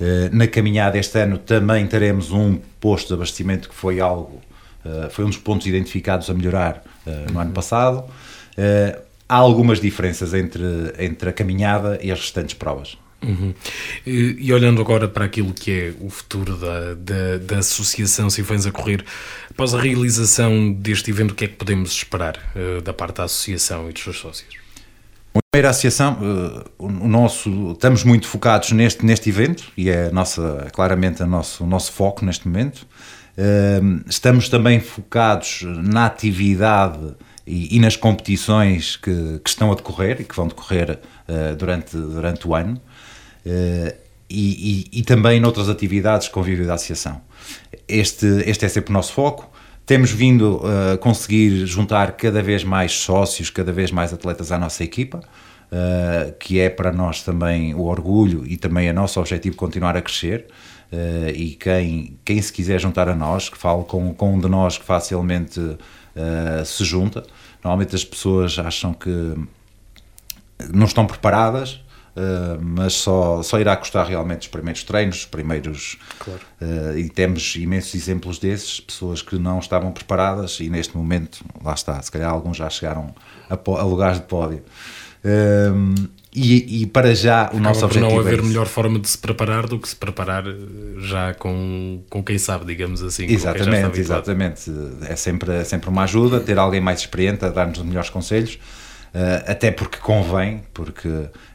Uh, 0.00 0.34
na 0.34 0.46
caminhada 0.46 0.96
este 0.98 1.18
ano 1.18 1.36
também 1.36 1.86
teremos 1.86 2.32
um 2.32 2.58
posto 2.80 3.08
de 3.08 3.14
abastecimento 3.14 3.68
que 3.68 3.74
foi 3.74 4.00
algo 4.00 4.40
eh, 4.82 5.10
foi 5.10 5.26
um 5.26 5.28
dos 5.28 5.36
pontos 5.36 5.66
identificados 5.66 6.30
a 6.30 6.34
melhorar 6.34 6.82
uh, 7.06 7.30
no 7.30 7.38
ano 7.38 7.52
passado. 7.52 8.04
Há 9.28 9.36
algumas 9.36 9.80
diferenças 9.80 10.34
entre, 10.34 10.62
entre 10.98 11.28
a 11.30 11.32
caminhada 11.32 11.98
e 12.02 12.10
as 12.10 12.18
restantes 12.18 12.54
provas. 12.54 12.98
Uhum. 13.22 13.52
E, 14.06 14.36
e, 14.38 14.52
olhando 14.52 14.80
agora 14.80 15.06
para 15.06 15.26
aquilo 15.26 15.52
que 15.52 15.70
é 15.70 15.94
o 16.00 16.08
futuro 16.08 16.56
da, 16.56 16.94
da, 16.94 17.38
da 17.38 17.58
Associação 17.58 18.30
Sinfãs 18.30 18.66
a 18.66 18.72
Correr, 18.72 19.04
após 19.50 19.74
a 19.74 19.80
realização 19.80 20.72
deste 20.72 21.10
evento, 21.10 21.32
o 21.32 21.34
que 21.34 21.44
é 21.44 21.48
que 21.48 21.56
podemos 21.56 21.92
esperar 21.92 22.36
uh, 22.56 22.80
da 22.80 22.92
parte 22.94 23.16
da 23.16 23.24
Associação 23.24 23.90
e 23.90 23.92
dos 23.92 24.02
seus 24.02 24.18
sócios? 24.18 24.54
Primeiro, 25.52 25.68
a 25.68 25.70
Associação, 25.70 26.18
uh, 26.20 26.64
o 26.78 27.08
nosso, 27.08 27.72
estamos 27.72 28.04
muito 28.04 28.26
focados 28.26 28.72
neste, 28.72 29.04
neste 29.04 29.28
evento 29.28 29.70
e 29.76 29.90
é 29.90 30.10
nossa, 30.10 30.68
claramente 30.72 31.22
o 31.22 31.26
nosso, 31.26 31.64
o 31.64 31.66
nosso 31.66 31.92
foco 31.92 32.24
neste 32.24 32.48
momento. 32.48 32.86
Estamos 34.06 34.50
também 34.50 34.80
focados 34.80 35.62
na 35.62 36.04
atividade 36.04 37.14
e, 37.50 37.76
e 37.76 37.80
nas 37.80 37.96
competições 37.96 38.96
que, 38.96 39.40
que, 39.42 39.50
estão 39.50 39.72
a 39.72 39.74
decorrer 39.74 40.20
e 40.20 40.24
que 40.24 40.36
vão 40.36 40.46
decorrer 40.46 41.00
uh, 41.28 41.56
durante, 41.56 41.96
durante 41.96 42.46
o 42.46 42.54
ano. 42.54 42.80
Uh, 43.46 43.94
e, 44.32 44.86
e, 44.92 45.02
também 45.02 45.40
noutras 45.40 45.68
atividades 45.68 46.28
de 46.28 46.32
convívio 46.32 46.64
da 46.64 46.74
associação. 46.74 47.20
Este, 47.88 48.26
este 48.46 48.64
é 48.64 48.68
sempre 48.68 48.90
o 48.90 48.92
nosso 48.92 49.12
foco. 49.12 49.50
Temos 49.84 50.12
vindo 50.12 50.60
a 50.62 50.94
uh, 50.94 50.98
conseguir 50.98 51.66
juntar 51.66 52.12
cada 52.12 52.40
vez 52.40 52.62
mais 52.62 52.92
sócios, 52.92 53.50
cada 53.50 53.72
vez 53.72 53.90
mais 53.90 54.12
atletas 54.12 54.52
à 54.52 54.58
nossa 54.58 54.84
equipa, 54.84 55.18
uh, 55.18 56.32
que 56.38 56.60
é 56.60 56.70
para 56.70 56.92
nós 56.92 57.24
também 57.24 57.74
o 57.74 57.82
orgulho 57.82 58.46
e 58.46 58.56
também 58.56 58.86
é 58.86 58.92
nosso 58.92 59.18
objetivo 59.18 59.56
continuar 59.56 59.96
a 59.96 60.02
crescer. 60.02 60.46
Uh, 60.92 61.30
e 61.34 61.50
quem, 61.56 62.16
quem 62.24 62.40
se 62.40 62.52
quiser 62.52 62.78
juntar 62.80 63.08
a 63.08 63.16
nós, 63.16 63.48
que 63.48 63.58
fale 63.58 63.82
com, 63.84 64.14
com 64.14 64.34
um 64.34 64.38
de 64.38 64.48
nós 64.48 64.78
que 64.78 64.84
facilmente 64.84 65.58
uh, 65.58 66.64
se 66.64 66.84
junta. 66.84 67.24
Normalmente 67.62 67.96
as 67.96 68.04
pessoas 68.04 68.58
acham 68.60 68.92
que 68.92 69.34
não 70.72 70.86
estão 70.86 71.06
preparadas, 71.06 71.80
uh, 72.20 72.58
mas 72.62 72.94
só, 72.94 73.42
só 73.42 73.58
irá 73.58 73.76
custar 73.76 74.06
realmente 74.06 74.42
os 74.42 74.48
primeiros 74.48 74.84
treinos, 74.84 75.18
os 75.18 75.26
primeiros. 75.26 75.98
Claro. 76.18 76.40
e 76.98 77.08
temos 77.08 77.56
imensos 77.56 77.94
exemplos 77.94 78.38
desses, 78.38 78.80
pessoas 78.80 79.22
que 79.22 79.38
não 79.38 79.58
estavam 79.58 79.90
preparadas 79.92 80.60
e 80.60 80.68
neste 80.68 80.96
momento, 80.96 81.44
lá 81.64 81.72
está, 81.72 82.00
se 82.02 82.10
calhar 82.10 82.30
alguns 82.30 82.56
já 82.56 82.68
chegaram 82.68 83.14
a, 83.48 83.54
a 83.54 83.82
lugares 83.84 84.18
de 84.18 84.26
pódio. 84.26 84.62
E, 86.32 86.82
e, 86.82 86.86
para 86.86 87.12
já 87.12 87.42
o 87.42 87.46
Acaba 87.46 87.60
nosso 87.60 87.84
objetivo 87.84 88.12
não 88.12 88.20
haver 88.20 88.38
é 88.38 88.42
melhor 88.42 88.66
forma 88.66 89.00
de 89.00 89.08
se 89.08 89.18
preparar 89.18 89.66
do 89.66 89.80
que 89.80 89.88
se 89.88 89.96
preparar 89.96 90.46
eh, 90.46 90.54
já 90.98 91.34
com, 91.34 92.04
com 92.08 92.22
quem 92.22 92.38
sabe, 92.38 92.64
digamos 92.66 93.02
assim. 93.02 93.26
Exatamente, 93.28 93.98
exatamente. 93.98 94.72
É 95.08 95.16
sempre, 95.16 95.52
é 95.52 95.64
sempre 95.64 95.88
uma 95.88 96.04
ajuda 96.04 96.38
ter 96.38 96.56
alguém 96.56 96.80
mais 96.80 97.00
experiente 97.00 97.44
a 97.44 97.48
dar-nos 97.48 97.78
os 97.78 97.84
melhores 97.84 98.10
conselhos, 98.10 98.54
uh, 98.54 98.58
até 99.46 99.70
porque 99.70 99.98
convém, 99.98 100.62
porque 100.72 101.08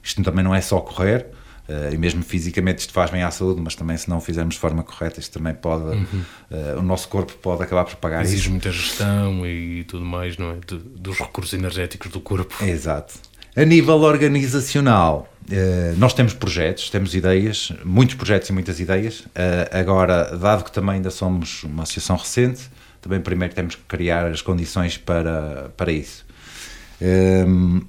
isto 0.04 0.22
também 0.24 0.44
não 0.44 0.54
é 0.54 0.62
só 0.62 0.80
correr, 0.80 1.28
uh, 1.70 1.94
e 1.94 1.98
mesmo 1.98 2.24
fisicamente 2.24 2.80
isto 2.80 2.94
faz 2.94 3.10
bem 3.10 3.24
à 3.24 3.32
saúde, 3.32 3.62
mas 3.62 3.76
também 3.76 3.98
se 3.98 4.10
não 4.10 4.20
fizermos 4.20 4.56
de 4.56 4.62
forma 4.62 4.84
correta, 4.84 5.20
isto 5.20 5.38
também 5.38 5.54
pode, 5.54 5.84
uhum. 5.84 6.06
uh, 6.52 6.80
o 6.80 6.82
nosso 6.82 7.08
corpo 7.08 7.34
pode 7.34 7.64
acabar 7.64 7.86
por 7.86 7.96
pagar 7.96 8.24
Exige 8.24 8.42
isso. 8.42 8.50
muita 8.52 8.72
gestão 8.72 9.46
e 9.46 9.84
tudo 9.86 10.06
mais, 10.06 10.38
não 10.38 10.52
é? 10.52 10.56
De, 10.56 10.78
dos 10.78 11.18
recursos 11.20 11.54
energéticos 11.54 12.12
do 12.12 12.20
corpo. 12.20 12.64
Exato. 12.64 13.14
A 13.56 13.64
nível 13.64 14.02
organizacional, 14.02 15.30
eh, 15.50 15.94
nós 15.98 16.14
temos 16.14 16.34
projetos, 16.34 16.90
temos 16.90 17.16
ideias, 17.16 17.72
muitos 17.84 18.16
projetos 18.16 18.50
e 18.50 18.54
muitas 18.54 18.80
ideias. 18.80 19.24
Eh, 19.34 19.70
agora, 19.72 20.36
dado 20.38 20.64
que 20.64 20.72
também 20.72 20.96
ainda 20.96 21.10
somos 21.10 21.64
uma 21.64 21.84
associação 21.84 22.18
recente, 22.18 22.64
também 23.02 23.22
primeiro 23.22 23.54
temos 23.54 23.76
que 23.76 23.84
criar 23.84 24.26
as 24.28 24.42
condições 24.42 24.98
para, 24.98 25.72
para 25.78 25.92
isso. 25.92 26.26
Um, 27.02 27.82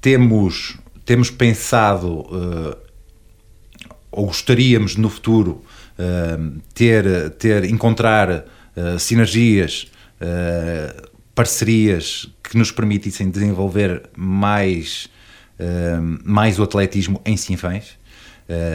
temos, 0.00 0.78
temos 1.04 1.30
pensado, 1.30 2.20
uh, 2.20 2.76
ou 4.10 4.26
gostaríamos 4.26 4.96
no 4.96 5.10
futuro, 5.10 5.62
uh, 5.98 6.60
ter, 6.74 7.30
ter, 7.30 7.64
encontrar 7.64 8.30
uh, 8.30 8.98
sinergias, 8.98 9.90
parcerias 11.34 12.28
que 12.42 12.58
nos 12.58 12.70
permitissem 12.70 13.30
desenvolver 13.30 14.02
mais, 14.14 15.08
mais 16.22 16.58
o 16.58 16.62
atletismo 16.62 17.22
em 17.24 17.38
Sinfãs. 17.38 17.98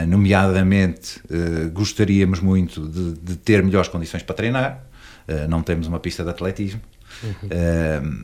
Nomeadamente, 0.07 1.21
gostaríamos 1.71 2.39
muito 2.39 2.87
de, 2.87 3.13
de, 3.13 3.35
ter 3.35 3.61
melhores 3.61 3.89
condições 3.89 4.23
para 4.23 4.33
treinar. 4.33 4.83
Não 5.47 5.61
temos 5.61 5.85
uma 5.85 5.99
pista 5.99 6.23
de 6.23 6.31
atletismo. 6.31 6.81
Uhum. 7.23 8.23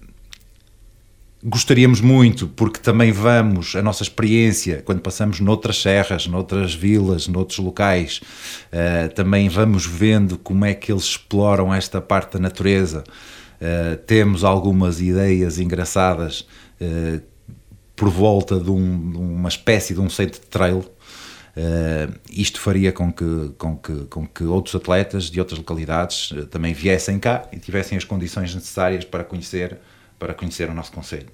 gostaríamos 1.43 2.01
muito, 2.01 2.47
porque 2.47 2.79
também 2.79 3.11
vamos, 3.11 3.75
a 3.75 3.81
nossa 3.81 4.03
experiência, 4.03 4.81
quando 4.85 5.01
passamos 5.01 5.39
noutras 5.39 5.81
serras, 5.81 6.27
noutras 6.27 6.73
vilas, 6.73 7.27
noutros 7.27 7.57
locais, 7.57 8.21
também 9.15 9.49
vamos 9.49 9.85
vendo 9.85 10.37
como 10.37 10.65
é 10.65 10.75
que 10.75 10.91
eles 10.91 11.03
exploram 11.03 11.73
esta 11.73 11.99
parte 11.99 12.33
da 12.33 12.39
natureza. 12.39 13.03
temos 14.05 14.43
algumas 14.43 15.01
ideias 15.01 15.57
engraçadas 15.57 16.45
por 18.01 18.09
volta 18.09 18.59
de, 18.59 18.71
um, 18.71 19.11
de, 19.11 19.17
uma 19.17 19.47
espécie 19.47 19.93
de 19.93 19.99
um 19.99 20.09
centro 20.09 20.41
de 20.41 20.47
trail 20.47 20.83
Uh, 21.55 22.17
isto 22.29 22.61
faria 22.61 22.93
com 22.93 23.11
que, 23.11 23.51
com, 23.57 23.75
que, 23.75 23.93
com 24.05 24.25
que 24.25 24.43
outros 24.45 24.73
atletas 24.73 25.25
de 25.25 25.37
outras 25.37 25.59
localidades 25.59 26.31
uh, 26.31 26.45
também 26.45 26.73
viessem 26.73 27.19
cá 27.19 27.43
e 27.51 27.57
tivessem 27.57 27.97
as 27.97 28.05
condições 28.05 28.55
necessárias 28.55 29.03
para 29.03 29.23
conhecer, 29.25 29.77
para 30.17 30.33
conhecer 30.33 30.69
o 30.69 30.73
nosso 30.73 30.93
Conselho. 30.93 31.27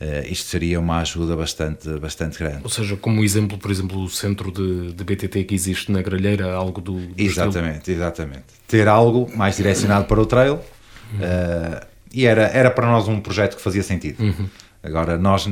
Uh, 0.00 0.26
isto 0.28 0.48
seria 0.48 0.80
uma 0.80 0.98
ajuda 0.98 1.36
bastante, 1.36 1.88
bastante 2.00 2.38
grande. 2.38 2.60
Ou 2.64 2.68
seja, 2.68 2.96
como 2.96 3.22
exemplo, 3.22 3.56
por 3.56 3.70
exemplo, 3.70 4.02
o 4.02 4.08
centro 4.10 4.50
de, 4.50 4.92
de 4.92 5.04
BTT 5.04 5.44
que 5.44 5.54
existe 5.54 5.92
na 5.92 6.02
Gralheira, 6.02 6.52
algo 6.52 6.80
do. 6.80 6.94
do 6.94 7.14
exatamente, 7.16 7.78
estilo. 7.78 7.98
exatamente. 7.98 8.44
Ter 8.66 8.88
algo 8.88 9.30
mais 9.36 9.56
direcionado 9.56 10.06
para 10.06 10.20
o 10.20 10.26
trail 10.26 10.54
uhum. 10.54 11.80
e 12.12 12.26
era, 12.26 12.48
era 12.48 12.70
para 12.70 12.88
nós 12.88 13.06
um 13.06 13.20
projeto 13.20 13.56
que 13.56 13.62
fazia 13.62 13.82
sentido. 13.82 14.22
Uhum. 14.22 14.48
Agora, 14.82 15.16
nós 15.16 15.48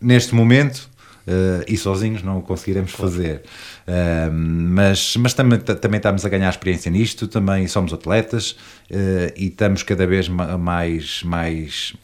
neste 0.00 0.34
momento 0.34 0.89
Uh, 1.30 1.62
e 1.68 1.76
sozinhos 1.76 2.24
não 2.24 2.38
o 2.38 2.42
conseguiremos 2.42 2.92
claro. 2.92 3.12
fazer. 3.12 3.42
Uh, 3.86 4.32
mas 4.32 5.16
mas 5.16 5.32
também, 5.32 5.60
também 5.60 5.98
estamos 5.98 6.24
a 6.26 6.28
ganhar 6.28 6.48
experiência 6.48 6.90
nisto, 6.90 7.28
também 7.28 7.68
somos 7.68 7.92
atletas 7.92 8.52
uh, 8.90 9.32
e 9.36 9.46
estamos 9.46 9.84
cada 9.84 10.08
vez 10.08 10.28
mais, 10.28 11.22
mais, 11.22 11.94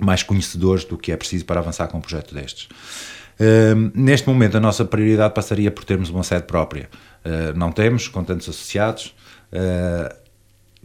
mais 0.00 0.24
conhecedores 0.24 0.84
do 0.84 0.98
que 0.98 1.12
é 1.12 1.16
preciso 1.16 1.44
para 1.44 1.60
avançar 1.60 1.86
com 1.86 1.98
um 1.98 2.00
projeto 2.00 2.34
destes. 2.34 2.68
neste 3.94 4.26
momento, 4.26 4.56
a 4.56 4.60
nossa 4.60 4.84
prioridade 4.84 5.34
passaria 5.34 5.70
por 5.70 5.84
termos 5.84 6.10
uma 6.10 6.24
sede 6.24 6.42
própria. 6.42 6.88
não 7.54 7.70
temos, 7.70 8.08
com 8.08 8.24
tantos 8.24 8.48
associados 8.48 9.14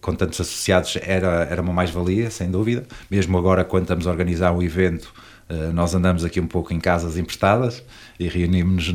com 0.04 0.13
tantos 0.13 0.39
associados 0.39 0.98
era, 1.02 1.48
era 1.50 1.62
uma 1.62 1.74
mais-valia, 1.74 2.30
sem 2.30 2.52
dúvida. 2.52 2.86
Mesmo 3.10 3.38
agora, 3.38 3.66
quando 3.66 3.84
estamos 3.84 4.06
a 4.06 4.12
organizar 4.12 4.52
um 4.52 4.62
evento 4.62 5.12
eh, 5.50 5.72
nós 5.74 5.94
andamos 5.94 6.24
aqui 6.24 6.39
um 6.39 6.48
pouco 6.48 6.74
em 6.74 6.80
casas 6.80 7.18
emprestadas 7.18 7.84
e 8.20 8.28
reunimos-nos 8.28 8.94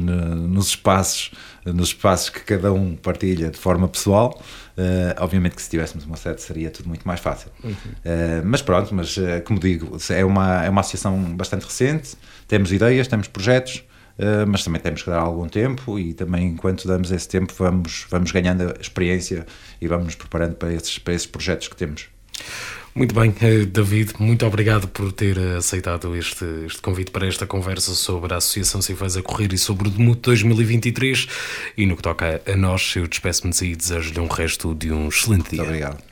nos 0.48 0.68
espaços, 0.68 1.30
nos 1.64 1.88
espaços 1.88 2.30
que 2.30 2.40
cada 2.40 2.72
um 2.72 2.96
partilha 2.96 3.50
de 3.50 3.58
forma 3.58 3.88
pessoal. 3.88 4.40
Uh, 4.76 5.10
obviamente 5.18 5.56
que 5.56 5.62
se 5.62 5.68
tivéssemos 5.68 6.04
uma 6.06 6.16
sede 6.16 6.40
seria 6.40 6.70
tudo 6.70 6.88
muito 6.88 7.06
mais 7.06 7.18
fácil. 7.18 7.50
Uhum. 7.64 7.70
Uh, 7.72 8.44
mas 8.44 8.62
pronto, 8.62 8.94
mas 8.94 9.16
como 9.44 9.58
digo, 9.58 9.98
é 10.08 10.24
uma, 10.24 10.64
é 10.64 10.70
uma 10.70 10.82
associação 10.82 11.18
bastante 11.34 11.64
recente, 11.64 12.16
temos 12.46 12.72
ideias, 12.72 13.08
temos 13.08 13.26
projetos, 13.26 13.82
mas 14.48 14.64
também 14.64 14.80
temos 14.80 15.02
que 15.02 15.10
dar 15.10 15.20
algum 15.20 15.48
tempo 15.48 15.98
e 15.98 16.12
também 16.12 16.48
enquanto 16.48 16.88
damos 16.88 17.10
esse 17.10 17.28
tempo 17.28 17.52
vamos, 17.56 18.06
vamos 18.10 18.32
ganhando 18.32 18.74
experiência 18.80 19.46
e 19.80 19.86
vamos 19.86 20.06
nos 20.06 20.14
preparando 20.14 20.56
para 20.56 20.72
esses, 20.72 20.98
para 20.98 21.14
esses 21.14 21.26
projetos 21.26 21.68
que 21.68 21.76
temos. 21.76 22.08
Muito 22.98 23.14
bem, 23.14 23.32
eh, 23.40 23.64
David, 23.64 24.14
muito 24.18 24.44
obrigado 24.44 24.88
por 24.88 25.12
ter 25.12 25.38
aceitado 25.56 26.16
este, 26.16 26.44
este 26.66 26.82
convite 26.82 27.12
para 27.12 27.28
esta 27.28 27.46
conversa 27.46 27.94
sobre 27.94 28.34
a 28.34 28.38
Associação 28.38 28.82
Cifais 28.82 29.16
a 29.16 29.22
Correr 29.22 29.52
e 29.52 29.58
sobre 29.58 29.86
o 29.86 29.90
Demuto 29.90 30.22
2023. 30.30 31.28
E 31.76 31.86
no 31.86 31.96
que 31.96 32.02
toca 32.02 32.42
a 32.44 32.56
nós, 32.56 32.94
eu 32.96 33.06
despeço-me 33.06 33.52
e 33.62 33.76
desejo-lhe 33.76 34.18
um 34.18 34.26
resto 34.26 34.74
de 34.74 34.90
um 34.90 35.08
excelente 35.08 35.50
dia. 35.50 35.58
Muito 35.58 35.68
obrigado. 35.68 36.02